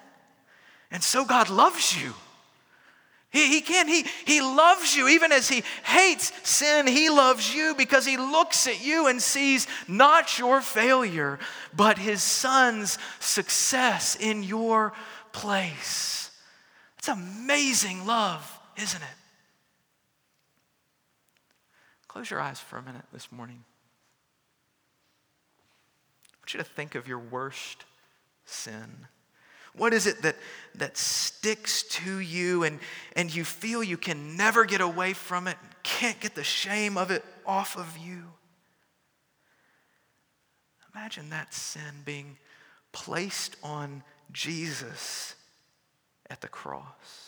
And 0.90 1.02
so 1.02 1.24
God 1.24 1.50
loves 1.50 2.00
you. 2.00 2.14
He, 3.30 3.48
he 3.48 3.60
can. 3.60 3.88
He, 3.88 4.06
he 4.24 4.40
loves 4.40 4.96
you. 4.96 5.08
Even 5.08 5.32
as 5.32 5.48
he 5.48 5.62
hates 5.84 6.32
sin, 6.48 6.86
he 6.86 7.10
loves 7.10 7.54
you 7.54 7.74
because 7.76 8.06
he 8.06 8.16
looks 8.16 8.66
at 8.66 8.84
you 8.84 9.06
and 9.06 9.20
sees 9.20 9.66
not 9.86 10.38
your 10.38 10.62
failure, 10.62 11.38
but 11.76 11.98
his 11.98 12.22
son's 12.22 12.98
success 13.20 14.16
in 14.16 14.42
your 14.42 14.94
place. 15.32 16.30
It's 16.98 17.08
amazing 17.08 18.06
love, 18.06 18.58
isn't 18.78 19.02
it? 19.02 19.17
Close 22.18 22.30
your 22.32 22.40
eyes 22.40 22.58
for 22.58 22.78
a 22.78 22.82
minute 22.82 23.04
this 23.12 23.30
morning. 23.30 23.62
I 26.26 26.36
want 26.40 26.52
you 26.52 26.58
to 26.58 26.64
think 26.64 26.96
of 26.96 27.06
your 27.06 27.20
worst 27.20 27.84
sin. 28.44 29.06
What 29.76 29.94
is 29.94 30.08
it 30.08 30.22
that, 30.22 30.34
that 30.74 30.96
sticks 30.96 31.84
to 31.84 32.18
you 32.18 32.64
and, 32.64 32.80
and 33.14 33.32
you 33.32 33.44
feel 33.44 33.84
you 33.84 33.96
can 33.96 34.36
never 34.36 34.64
get 34.64 34.80
away 34.80 35.12
from 35.12 35.46
it, 35.46 35.56
can't 35.84 36.18
get 36.18 36.34
the 36.34 36.42
shame 36.42 36.98
of 36.98 37.12
it 37.12 37.24
off 37.46 37.78
of 37.78 37.96
you? 37.96 38.24
Imagine 40.92 41.30
that 41.30 41.54
sin 41.54 42.02
being 42.04 42.36
placed 42.90 43.54
on 43.62 44.02
Jesus 44.32 45.36
at 46.28 46.40
the 46.40 46.48
cross, 46.48 47.27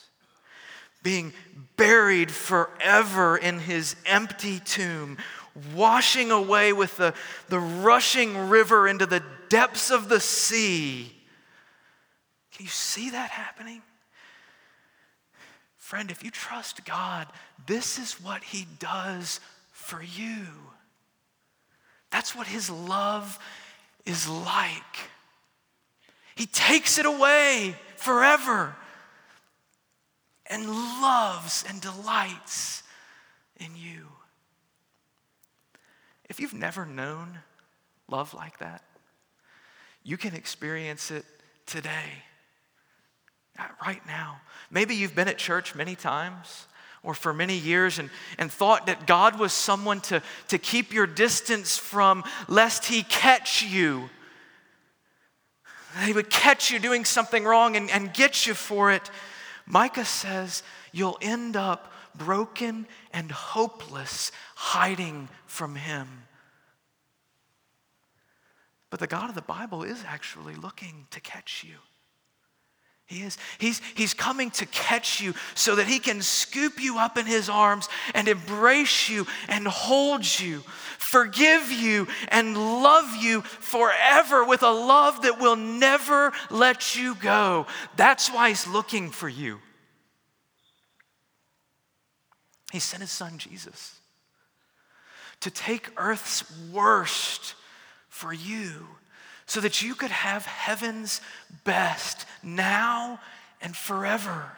being 1.02 1.32
buried 1.76 2.30
forever 2.30 3.36
in 3.36 3.58
his 3.58 3.96
empty 4.06 4.60
tomb, 4.60 5.18
washing 5.74 6.30
away 6.30 6.72
with 6.72 6.96
the, 6.96 7.14
the 7.48 7.58
rushing 7.58 8.48
river 8.48 8.86
into 8.86 9.06
the 9.06 9.22
depths 9.48 9.90
of 9.90 10.08
the 10.08 10.20
sea 10.20 11.12
can 12.60 12.66
you 12.66 12.72
see 12.72 13.08
that 13.08 13.30
happening? 13.30 13.80
Friend, 15.78 16.10
if 16.10 16.22
you 16.22 16.30
trust 16.30 16.84
God, 16.84 17.26
this 17.66 17.98
is 17.98 18.20
what 18.20 18.44
He 18.44 18.66
does 18.78 19.40
for 19.72 20.02
you. 20.02 20.44
That's 22.10 22.36
what 22.36 22.46
His 22.46 22.68
love 22.68 23.38
is 24.04 24.28
like. 24.28 25.08
He 26.34 26.44
takes 26.44 26.98
it 26.98 27.06
away 27.06 27.76
forever 27.96 28.76
and 30.50 30.66
loves 30.66 31.64
and 31.68 31.80
delights 31.80 32.82
in 33.58 33.76
you. 33.76 34.08
If 36.28 36.40
you've 36.40 36.54
never 36.54 36.84
known 36.84 37.38
love 38.08 38.34
like 38.34 38.58
that, 38.58 38.82
you 40.02 40.16
can 40.16 40.34
experience 40.34 41.10
it 41.10 41.24
today 41.66 42.24
uh, 43.58 43.64
right 43.84 44.04
now. 44.06 44.40
Maybe 44.70 44.94
you've 44.94 45.14
been 45.14 45.28
at 45.28 45.38
church 45.38 45.74
many 45.74 45.94
times 45.94 46.66
or 47.02 47.14
for 47.14 47.32
many 47.32 47.56
years 47.56 47.98
and, 47.98 48.10
and 48.38 48.50
thought 48.50 48.86
that 48.86 49.06
God 49.06 49.38
was 49.38 49.52
someone 49.52 50.00
to, 50.02 50.22
to 50.48 50.58
keep 50.58 50.92
your 50.92 51.06
distance 51.06 51.76
from 51.76 52.24
lest 52.48 52.86
he 52.86 53.02
catch 53.02 53.62
you. 53.62 54.10
He 56.04 56.12
would 56.12 56.30
catch 56.30 56.70
you 56.70 56.78
doing 56.78 57.04
something 57.04 57.44
wrong 57.44 57.76
and, 57.76 57.90
and 57.90 58.12
get 58.12 58.46
you 58.46 58.54
for 58.54 58.92
it. 58.92 59.10
Micah 59.66 60.05
says 60.05 60.62
you'll 60.92 61.18
end 61.20 61.57
up 61.57 61.92
broken 62.14 62.87
and 63.12 63.31
hopeless, 63.31 64.33
hiding 64.55 65.29
from 65.46 65.77
him. 65.77 66.09
But 68.90 68.99
the 69.01 69.07
God 69.07 69.29
of 69.29 69.37
the 69.37 69.42
Bible 69.42 69.85
is 69.85 70.05
actually 70.07 70.55
looking 70.55 71.07
to 71.11 71.20
catch 71.20 71.64
you. 71.64 71.77
He 73.11 73.23
is. 73.23 73.38
He's, 73.59 73.83
he's 73.96 74.14
coming 74.14 74.53
to 74.53 74.66
catch 74.66 75.20
you 75.20 75.35
so 75.57 75.75
that 75.75 75.88
he 75.88 75.99
can 75.99 76.23
scoop 76.23 76.81
you 76.81 76.99
up 76.99 77.18
in 77.18 77.27
his 77.27 77.49
arms 77.49 77.88
and 78.14 78.29
embrace 78.29 79.09
you 79.09 79.27
and 79.49 79.66
hold 79.66 80.25
you, 80.38 80.62
forgive 80.96 81.73
you 81.73 82.07
and 82.29 82.57
love 82.57 83.16
you 83.16 83.40
forever 83.40 84.44
with 84.44 84.62
a 84.62 84.70
love 84.70 85.23
that 85.23 85.40
will 85.40 85.57
never 85.57 86.33
let 86.51 86.94
you 86.94 87.16
go. 87.16 87.66
That's 87.96 88.31
why 88.31 88.51
he's 88.51 88.68
looking 88.68 89.11
for 89.11 89.29
you. 89.29 89.59
He 92.70 92.79
sent 92.79 93.01
his 93.01 93.11
son 93.11 93.38
Jesus 93.38 93.99
to 95.40 95.51
take 95.51 95.90
earth's 95.96 96.44
worst 96.70 97.57
for 98.09 98.33
you 98.33 98.87
so 99.50 99.60
that 99.60 99.82
you 99.82 99.96
could 99.96 100.12
have 100.12 100.46
heaven's 100.46 101.20
best 101.64 102.24
now 102.40 103.18
and 103.60 103.76
forever. 103.76 104.52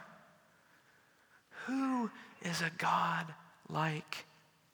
Who 1.65 2.11
is 2.43 2.61
a 2.61 2.71
God 2.77 3.25
like 3.71 4.27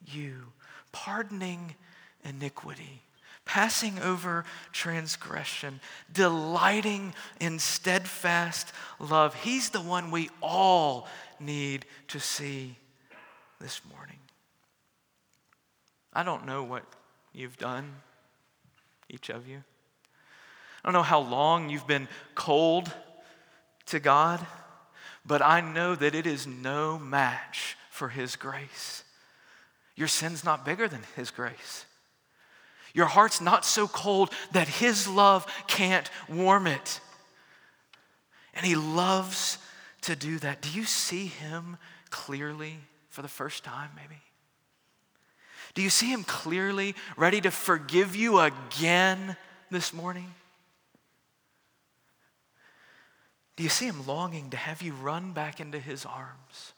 you, 0.04 0.52
pardoning 0.90 1.76
iniquity? 2.24 3.02
passing 3.44 3.98
over 4.00 4.44
transgression, 4.72 5.80
delighting 6.12 7.14
in 7.40 7.58
steadfast 7.58 8.72
love. 8.98 9.34
He's 9.36 9.70
the 9.70 9.80
one 9.80 10.10
we 10.10 10.28
all 10.42 11.08
need 11.40 11.86
to 12.08 12.20
see 12.20 12.76
this 13.58 13.80
morning. 13.90 14.18
I 16.12 16.24
don't 16.24 16.44
know 16.44 16.62
what 16.62 16.82
you've 17.32 17.56
done, 17.56 17.90
each 19.08 19.30
of 19.30 19.48
you. 19.48 19.64
I 20.82 20.88
don't 20.88 20.92
know 20.94 21.02
how 21.02 21.20
long 21.20 21.70
you've 21.70 21.86
been 21.86 22.08
cold 22.34 22.90
to 23.86 24.00
God, 24.00 24.44
but 25.26 25.42
I 25.42 25.60
know 25.60 25.94
that 25.94 26.14
it 26.14 26.26
is 26.26 26.46
no 26.46 26.98
match 26.98 27.76
for 27.90 28.08
His 28.08 28.36
grace. 28.36 29.04
Your 29.96 30.08
sin's 30.08 30.44
not 30.44 30.64
bigger 30.64 30.86
than 30.88 31.02
His 31.16 31.30
grace. 31.30 31.84
Your 32.94 33.06
heart's 33.06 33.40
not 33.40 33.64
so 33.64 33.88
cold 33.88 34.30
that 34.52 34.68
His 34.68 35.08
love 35.08 35.46
can't 35.66 36.08
warm 36.28 36.66
it. 36.66 37.00
And 38.54 38.64
He 38.64 38.76
loves 38.76 39.58
to 40.02 40.16
do 40.16 40.38
that. 40.38 40.62
Do 40.62 40.70
you 40.70 40.84
see 40.84 41.26
Him 41.26 41.76
clearly 42.10 42.76
for 43.10 43.22
the 43.22 43.28
first 43.28 43.64
time, 43.64 43.90
maybe? 43.96 44.20
Do 45.74 45.82
you 45.82 45.90
see 45.90 46.10
Him 46.10 46.24
clearly 46.24 46.94
ready 47.16 47.40
to 47.40 47.50
forgive 47.50 48.16
you 48.16 48.38
again 48.38 49.36
this 49.70 49.92
morning? 49.92 50.32
Do 53.58 53.64
you 53.64 53.70
see 53.70 53.86
Him 53.86 54.06
longing 54.06 54.50
to 54.50 54.56
have 54.56 54.82
you 54.82 54.92
run 54.92 55.32
back 55.32 55.58
into 55.58 55.80
His 55.80 56.06
arms? 56.06 56.74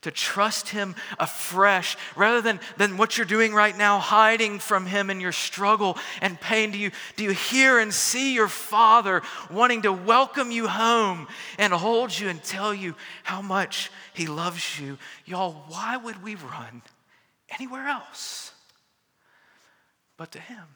to 0.00 0.10
trust 0.10 0.68
Him 0.68 0.94
afresh 1.18 1.96
rather 2.14 2.42
than, 2.42 2.60
than 2.76 2.98
what 2.98 3.16
you're 3.16 3.24
doing 3.24 3.54
right 3.54 3.74
now, 3.74 3.98
hiding 3.98 4.58
from 4.58 4.84
Him 4.84 5.08
in 5.08 5.18
your 5.18 5.32
struggle 5.32 5.96
and 6.20 6.38
pain. 6.38 6.72
Do 6.72 6.78
you, 6.78 6.90
do 7.16 7.24
you 7.24 7.30
hear 7.30 7.78
and 7.78 7.92
see 7.92 8.34
your 8.34 8.48
Father 8.48 9.22
wanting 9.50 9.80
to 9.82 9.92
welcome 9.94 10.50
you 10.50 10.68
home 10.68 11.26
and 11.58 11.72
hold 11.72 12.18
you 12.18 12.28
and 12.28 12.42
tell 12.42 12.74
you 12.74 12.94
how 13.22 13.40
much 13.40 13.90
He 14.12 14.26
loves 14.26 14.78
you? 14.78 14.98
Y'all, 15.24 15.64
why 15.68 15.96
would 15.96 16.22
we 16.22 16.34
run 16.34 16.82
anywhere 17.48 17.88
else 17.88 18.52
but 20.18 20.32
to 20.32 20.38
Him? 20.38 20.66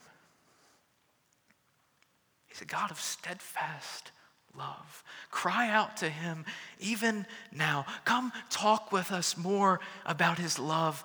He's 2.47 2.63
a 2.63 2.67
God 2.67 2.91
of 2.91 2.99
steadfast 2.99 4.11
love. 4.57 5.03
Cry 5.31 5.71
out 5.71 5.97
to 5.99 6.09
him 6.09 6.45
even 6.79 7.27
now. 7.53 7.87
Come 8.05 8.33
talk 8.51 8.93
with 8.93 9.13
us 9.13 9.37
more 9.37 9.81
about 10.07 10.39
his 10.39 10.59
love 10.59 11.05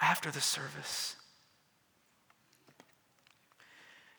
after 0.00 0.30
the 0.30 0.40
service. 0.40 1.16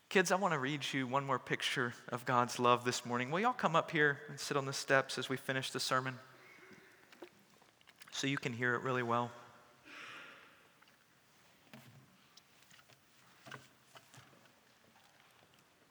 Kids, 0.09 0.31
I 0.31 0.35
want 0.35 0.53
to 0.53 0.59
read 0.59 0.85
you 0.93 1.05
one 1.05 1.25
more 1.25 1.37
picture 1.37 1.93
of 2.09 2.25
God's 2.25 2.59
love 2.59 2.85
this 2.85 3.05
morning. 3.05 3.29
Will 3.29 3.41
y'all 3.41 3.51
come 3.51 3.75
up 3.75 3.91
here 3.91 4.19
and 4.29 4.39
sit 4.39 4.55
on 4.55 4.65
the 4.65 4.73
steps 4.73 5.17
as 5.17 5.27
we 5.27 5.35
finish 5.35 5.71
the 5.71 5.81
sermon 5.81 6.15
so 8.11 8.25
you 8.25 8.37
can 8.37 8.53
hear 8.53 8.73
it 8.75 8.83
really 8.83 9.03
well? 9.03 9.31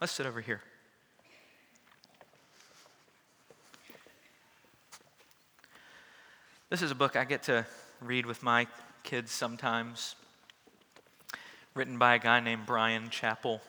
Let's 0.01 0.12
sit 0.12 0.27
over 0.27 0.41
here. 0.41 0.62
This 6.69 6.83
is 6.83 6.91
a 6.91 6.97
book 6.97 7.15
I 7.15 7.25
get 7.25 7.45
to 7.45 7.65
read 8.01 8.27
with 8.27 8.43
my 8.43 8.67
kids 9.05 9.31
sometimes, 9.31 10.17
written 11.75 11.97
by 11.97 12.17
a 12.17 12.19
guy 12.19 12.41
named 12.41 12.67
Bryan 12.67 13.09
Chapell. 13.09 13.61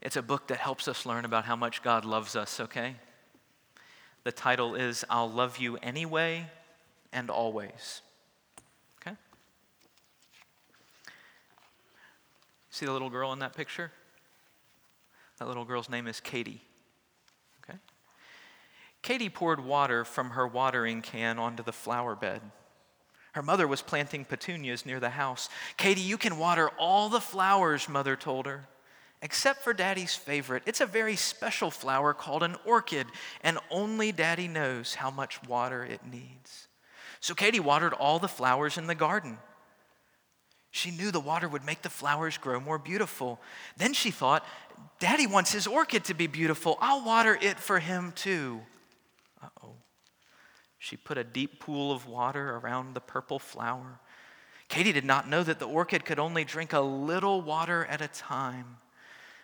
It's 0.00 0.14
a 0.14 0.22
book 0.22 0.46
that 0.46 0.58
helps 0.58 0.86
us 0.86 1.04
learn 1.04 1.24
about 1.24 1.46
how 1.46 1.56
much 1.56 1.82
God 1.82 2.04
loves 2.04 2.36
us, 2.36 2.60
okay? 2.60 2.94
The 4.22 4.30
title 4.30 4.76
is 4.76 5.04
I'll 5.10 5.28
Love 5.28 5.58
You 5.58 5.78
Anyway 5.78 6.46
and 7.12 7.28
Always. 7.28 8.02
Okay? 9.02 9.16
See 12.70 12.86
the 12.86 12.92
little 12.92 13.10
girl 13.10 13.32
in 13.32 13.40
that 13.40 13.56
picture? 13.56 13.90
That 15.40 15.48
little 15.48 15.64
girl's 15.64 15.90
name 15.90 16.06
is 16.06 16.20
Katie. 16.20 16.62
Katie 19.06 19.28
poured 19.28 19.64
water 19.64 20.04
from 20.04 20.30
her 20.30 20.48
watering 20.48 21.00
can 21.00 21.38
onto 21.38 21.62
the 21.62 21.70
flower 21.70 22.16
bed. 22.16 22.40
Her 23.34 23.42
mother 23.42 23.68
was 23.68 23.80
planting 23.80 24.24
petunias 24.24 24.84
near 24.84 24.98
the 24.98 25.10
house. 25.10 25.48
Katie, 25.76 26.00
you 26.00 26.18
can 26.18 26.38
water 26.38 26.70
all 26.70 27.08
the 27.08 27.20
flowers, 27.20 27.88
mother 27.88 28.16
told 28.16 28.46
her, 28.46 28.66
except 29.22 29.62
for 29.62 29.72
daddy's 29.72 30.16
favorite. 30.16 30.64
It's 30.66 30.80
a 30.80 30.86
very 30.86 31.14
special 31.14 31.70
flower 31.70 32.14
called 32.14 32.42
an 32.42 32.56
orchid, 32.64 33.06
and 33.44 33.60
only 33.70 34.10
daddy 34.10 34.48
knows 34.48 34.96
how 34.96 35.12
much 35.12 35.40
water 35.46 35.84
it 35.84 36.00
needs. 36.04 36.66
So 37.20 37.32
Katie 37.32 37.60
watered 37.60 37.92
all 37.92 38.18
the 38.18 38.26
flowers 38.26 38.76
in 38.76 38.88
the 38.88 38.96
garden. 38.96 39.38
She 40.72 40.90
knew 40.90 41.12
the 41.12 41.20
water 41.20 41.48
would 41.48 41.64
make 41.64 41.82
the 41.82 41.90
flowers 41.90 42.38
grow 42.38 42.58
more 42.58 42.80
beautiful. 42.80 43.38
Then 43.76 43.92
she 43.92 44.10
thought, 44.10 44.44
Daddy 44.98 45.28
wants 45.28 45.52
his 45.52 45.68
orchid 45.68 46.02
to 46.06 46.14
be 46.14 46.26
beautiful. 46.26 46.76
I'll 46.80 47.04
water 47.04 47.38
it 47.40 47.60
for 47.60 47.78
him 47.78 48.10
too. 48.10 48.62
She 50.78 50.96
put 50.96 51.18
a 51.18 51.24
deep 51.24 51.60
pool 51.60 51.92
of 51.92 52.06
water 52.06 52.56
around 52.56 52.94
the 52.94 53.00
purple 53.00 53.38
flower. 53.38 54.00
Katie 54.68 54.92
did 54.92 55.04
not 55.04 55.28
know 55.28 55.42
that 55.42 55.58
the 55.58 55.66
orchid 55.66 56.04
could 56.04 56.18
only 56.18 56.44
drink 56.44 56.72
a 56.72 56.80
little 56.80 57.40
water 57.40 57.84
at 57.86 58.00
a 58.00 58.08
time. 58.08 58.78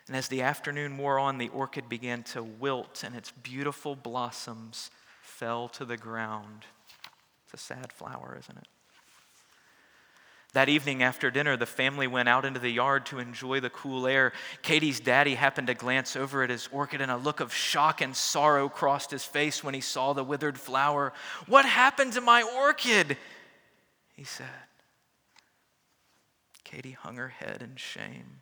And 0.09 0.17
as 0.17 0.29
the 0.29 0.43
afternoon 0.43 0.99
wore 0.99 1.19
on, 1.19 1.39
the 1.39 1.49
orchid 1.51 1.89
began 1.89 2.23
to 2.25 2.43
wilt 2.43 3.05
and 3.05 3.15
its 3.15 3.31
beautiful 3.31 3.95
blossoms 3.95 4.91
fell 5.23 5.69
to 5.69 5.85
the 5.85 5.97
ground. 5.97 6.65
It's 7.45 7.55
a 7.55 7.65
sad 7.65 7.93
flower, 7.93 8.37
isn't 8.39 8.59
it? 8.59 8.69
That 10.53 10.69
evening 10.69 11.03
after 11.03 11.31
dinner, 11.31 11.57
the 11.57 11.65
family 11.65 12.07
went 12.07 12.29
out 12.29 12.45
into 12.45 12.61
the 12.61 12.71
yard 12.71 13.07
to 13.07 13.19
enjoy 13.19 13.61
the 13.61 13.71
cool 13.71 14.07
air. 14.07 14.35
Katie's 14.61 15.01
daddy 15.01 15.35
happened 15.35 15.69
to 15.69 15.75
glance 15.75 16.15
over 16.15 16.43
at 16.43 16.51
his 16.51 16.69
orchid, 16.71 17.01
and 17.01 17.11
a 17.11 17.17
look 17.17 17.41
of 17.41 17.55
shock 17.55 18.03
and 18.03 18.15
sorrow 18.15 18.69
crossed 18.69 19.11
his 19.11 19.25
face 19.25 19.65
when 19.65 19.73
he 19.73 19.81
saw 19.81 20.13
the 20.13 20.23
withered 20.23 20.59
flower. 20.59 21.15
What 21.47 21.65
happened 21.65 22.13
to 22.15 22.21
my 22.21 22.43
orchid? 22.43 23.17
He 24.15 24.25
said. 24.25 24.47
Katie 26.65 26.93
hung 26.93 27.17
her 27.17 27.29
head 27.29 27.63
in 27.63 27.77
shame. 27.77 28.41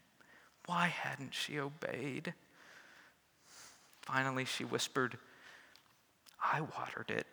Why 0.67 0.89
hadn't 0.89 1.35
she 1.35 1.61
obeyed? 1.61 2.35
Finally, 4.03 4.47
she 4.47 4.65
whispered, 4.65 5.17
I 6.43 6.61
watered 6.61 7.11
it. 7.11 7.27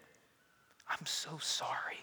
I'm 0.88 1.06
so 1.06 1.40
sorry. 1.40 1.98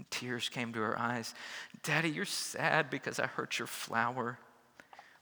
And 0.00 0.10
tears 0.10 0.48
came 0.48 0.72
to 0.72 0.80
her 0.80 0.98
eyes. 0.98 1.34
Daddy, 1.82 2.08
you're 2.08 2.24
sad 2.24 2.88
because 2.88 3.20
I 3.20 3.26
hurt 3.26 3.58
your 3.58 3.66
flower. 3.68 4.38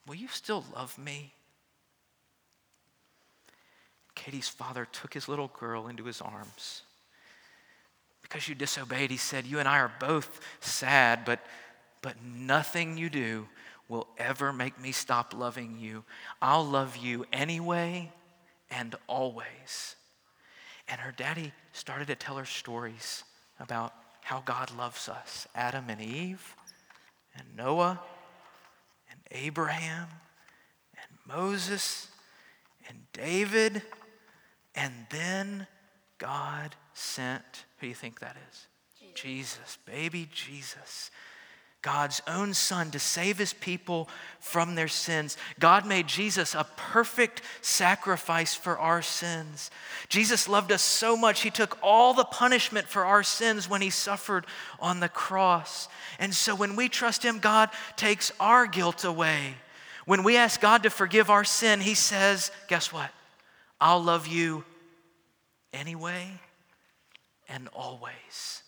Will 0.07 0.15
you 0.15 0.29
still 0.29 0.65
love 0.73 0.97
me? 0.97 1.35
Katie's 4.15 4.49
father 4.49 4.85
took 4.85 5.15
his 5.15 5.27
little 5.29 5.49
girl 5.49 5.89
into 5.89 6.05
his 6.05 6.21
arms. 6.21 6.83
Because 8.23 8.49
you 8.49 8.55
disobeyed, 8.55 9.11
he 9.11 9.17
said, 9.17 9.47
You 9.47 9.59
and 9.59 9.67
I 9.69 9.79
are 9.81 9.91
both 9.99 10.41
sad, 10.61 11.25
but, 11.25 11.41
but 12.01 12.15
nothing 12.23 12.97
you 12.97 13.11
do 13.11 13.49
will 13.89 14.07
ever 14.17 14.53
make 14.53 14.81
me 14.81 14.93
stop 14.93 15.35
loving 15.35 15.81
you. 15.81 16.05
I'll 16.41 16.65
love 16.65 16.97
you 16.97 17.27
anyway 17.33 18.13
and 18.71 18.95
always. 19.09 19.97
And 20.87 21.01
her 21.01 21.11
daddy 21.11 21.53
started 21.73 22.07
to 22.07 22.15
tell 22.15 22.37
her 22.37 22.45
stories 22.45 23.25
about 23.59 23.93
how 24.29 24.43
God 24.45 24.71
loves 24.77 25.09
us 25.09 25.49
Adam 25.55 25.89
and 25.89 26.03
Eve, 26.03 26.55
and 27.35 27.47
Noah, 27.57 27.99
and 29.11 29.19
Abraham, 29.31 30.07
and 30.93 31.37
Moses, 31.37 32.09
and 32.91 32.99
David, 33.15 33.81
and 34.75 34.93
then 35.09 35.67
God 36.19 36.75
sent, 36.93 37.65
who 37.79 37.87
do 37.87 37.89
you 37.89 37.95
think 37.95 38.21
that 38.21 38.37
is? 38.51 38.67
Jesus, 39.15 39.79
baby 39.87 40.29
Jesus. 40.31 41.11
God's 41.89 42.21
own 42.27 42.53
son 42.53 42.91
to 42.91 42.99
save 42.99 43.39
his 43.39 43.55
people 43.55 44.11
from 44.41 44.75
their 44.75 44.89
sins. 44.89 45.39
God 45.59 45.87
made 45.87 46.07
Jesus 46.07 46.55
a 46.55 46.67
perfect 46.77 47.41
sacrifice 47.63 48.55
for 48.55 48.79
our 48.79 49.01
sins. 49.01 49.71
Jesus 50.11 50.51
loved 50.51 50.71
us 50.71 50.83
so 50.83 51.17
much, 51.17 51.41
he 51.41 51.51
took 51.51 51.79
all 51.83 52.13
the 52.13 52.27
punishment 52.27 52.89
for 52.89 53.07
our 53.07 53.23
sins 53.23 53.71
when 53.71 53.81
he 53.81 53.89
suffered 53.89 54.45
on 54.79 55.01
the 55.01 55.09
cross. 55.09 55.89
And 56.19 56.35
so 56.35 56.55
when 56.55 56.77
we 56.77 56.91
trust 56.91 57.23
him, 57.23 57.39
God 57.39 57.71
takes 57.97 58.33
our 58.39 58.67
guilt 58.67 59.05
away. 59.05 59.55
When 60.05 60.25
we 60.25 60.37
ask 60.37 60.61
God 60.61 60.83
to 60.83 60.91
forgive 60.91 61.31
our 61.31 61.45
sin, 61.45 61.81
he 61.81 61.95
says, 61.95 62.51
Guess 62.69 62.93
what? 62.93 63.11
I'll 63.81 64.03
love 64.03 64.27
you 64.27 64.63
anyway 65.73 66.33
and 67.49 67.67
always. 67.73 68.63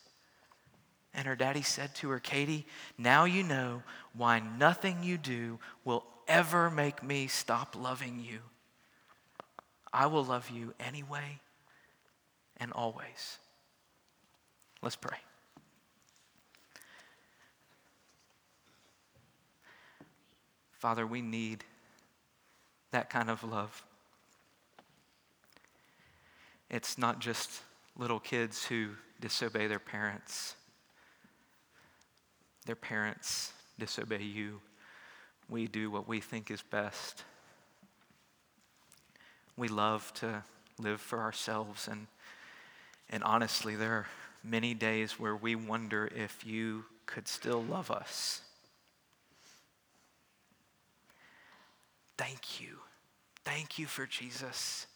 And 1.12 1.26
her 1.26 1.36
daddy 1.36 1.62
said 1.62 1.94
to 1.96 2.10
her, 2.10 2.20
Katie, 2.20 2.66
now 2.96 3.24
you 3.24 3.42
know 3.42 3.82
why 4.14 4.40
nothing 4.40 5.02
you 5.02 5.18
do 5.18 5.58
will 5.84 6.04
ever 6.28 6.70
make 6.70 7.02
me 7.02 7.26
stop 7.26 7.74
loving 7.76 8.24
you. 8.24 8.38
I 9.92 10.06
will 10.06 10.24
love 10.24 10.50
you 10.50 10.72
anyway 10.78 11.40
and 12.58 12.72
always. 12.72 13.38
Let's 14.82 14.96
pray. 14.96 15.18
Father, 20.78 21.06
we 21.06 21.20
need 21.20 21.64
that 22.92 23.10
kind 23.10 23.28
of 23.28 23.44
love. 23.44 23.84
It's 26.70 26.96
not 26.96 27.18
just 27.18 27.50
little 27.98 28.20
kids 28.20 28.64
who 28.64 28.90
disobey 29.20 29.66
their 29.66 29.78
parents, 29.78 30.54
their 32.66 32.76
parents 32.76 33.52
disobey 33.78 34.22
you. 34.22 34.60
We 35.48 35.66
do 35.66 35.90
what 35.90 36.06
we 36.06 36.20
think 36.20 36.50
is 36.50 36.62
best. 36.62 37.24
We 39.56 39.68
love 39.68 40.12
to 40.14 40.44
live 40.78 41.00
for 41.00 41.20
ourselves, 41.20 41.88
and, 41.88 42.06
and 43.10 43.22
honestly, 43.24 43.76
there 43.76 43.92
are 43.92 44.06
many 44.42 44.74
days 44.74 45.18
where 45.18 45.36
we 45.36 45.54
wonder 45.54 46.08
if 46.14 46.46
you 46.46 46.84
could 47.06 47.28
still 47.28 47.62
love 47.62 47.90
us. 47.90 48.40
Thank 52.16 52.60
you. 52.60 52.78
Thank 53.44 53.78
you 53.78 53.86
for 53.86 54.06
Jesus. 54.06 54.86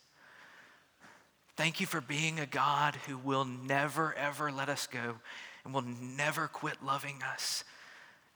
Thank 1.56 1.80
you 1.80 1.86
for 1.86 2.00
being 2.00 2.40
a 2.40 2.46
God 2.46 2.96
who 3.06 3.16
will 3.16 3.44
never, 3.44 4.14
ever 4.14 4.50
let 4.52 4.68
us 4.68 4.86
go 4.86 5.16
and 5.64 5.72
will 5.72 5.82
never 5.82 6.48
quit 6.48 6.82
loving 6.84 7.22
us. 7.22 7.64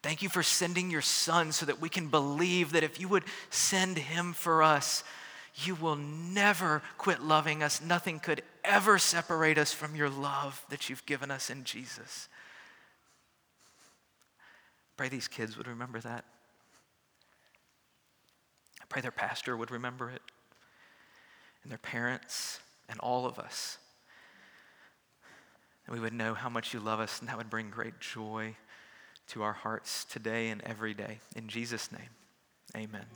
Thank 0.02 0.22
you 0.22 0.28
for 0.28 0.42
sending 0.42 0.90
your 0.90 1.02
son 1.02 1.52
so 1.52 1.66
that 1.66 1.80
we 1.80 1.88
can 1.88 2.08
believe 2.08 2.72
that 2.72 2.84
if 2.84 3.00
you 3.00 3.08
would 3.08 3.24
send 3.50 3.98
him 3.98 4.32
for 4.32 4.62
us, 4.62 5.02
you 5.64 5.74
will 5.74 5.96
never 5.96 6.82
quit 6.98 7.22
loving 7.22 7.62
us. 7.62 7.82
Nothing 7.82 8.20
could 8.20 8.42
ever 8.64 8.98
separate 8.98 9.58
us 9.58 9.72
from 9.72 9.96
your 9.96 10.08
love 10.08 10.64
that 10.70 10.88
you've 10.88 11.04
given 11.04 11.30
us 11.30 11.50
in 11.50 11.64
Jesus. 11.64 12.28
Pray 14.96 15.08
these 15.08 15.28
kids 15.28 15.56
would 15.56 15.66
remember 15.66 16.00
that. 16.00 16.24
I 18.80 18.84
pray 18.88 19.02
their 19.02 19.10
pastor 19.10 19.56
would 19.56 19.70
remember 19.70 20.10
it, 20.10 20.22
and 21.62 21.70
their 21.70 21.78
parents, 21.78 22.60
and 22.88 22.98
all 23.00 23.26
of 23.26 23.38
us. 23.38 23.78
And 25.88 25.96
we 25.96 26.02
would 26.02 26.12
know 26.12 26.34
how 26.34 26.50
much 26.50 26.74
you 26.74 26.80
love 26.80 27.00
us, 27.00 27.18
and 27.18 27.28
that 27.30 27.38
would 27.38 27.48
bring 27.48 27.70
great 27.70 27.98
joy 27.98 28.54
to 29.28 29.42
our 29.42 29.54
hearts 29.54 30.04
today 30.04 30.50
and 30.50 30.60
every 30.62 30.92
day. 30.92 31.20
In 31.34 31.48
Jesus' 31.48 31.90
name, 31.90 32.10
amen. 32.76 33.06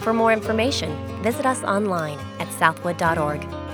For 0.00 0.14
more 0.14 0.32
information, 0.32 0.96
visit 1.22 1.44
us 1.44 1.62
online 1.64 2.18
at 2.38 2.50
southwood.org. 2.52 3.65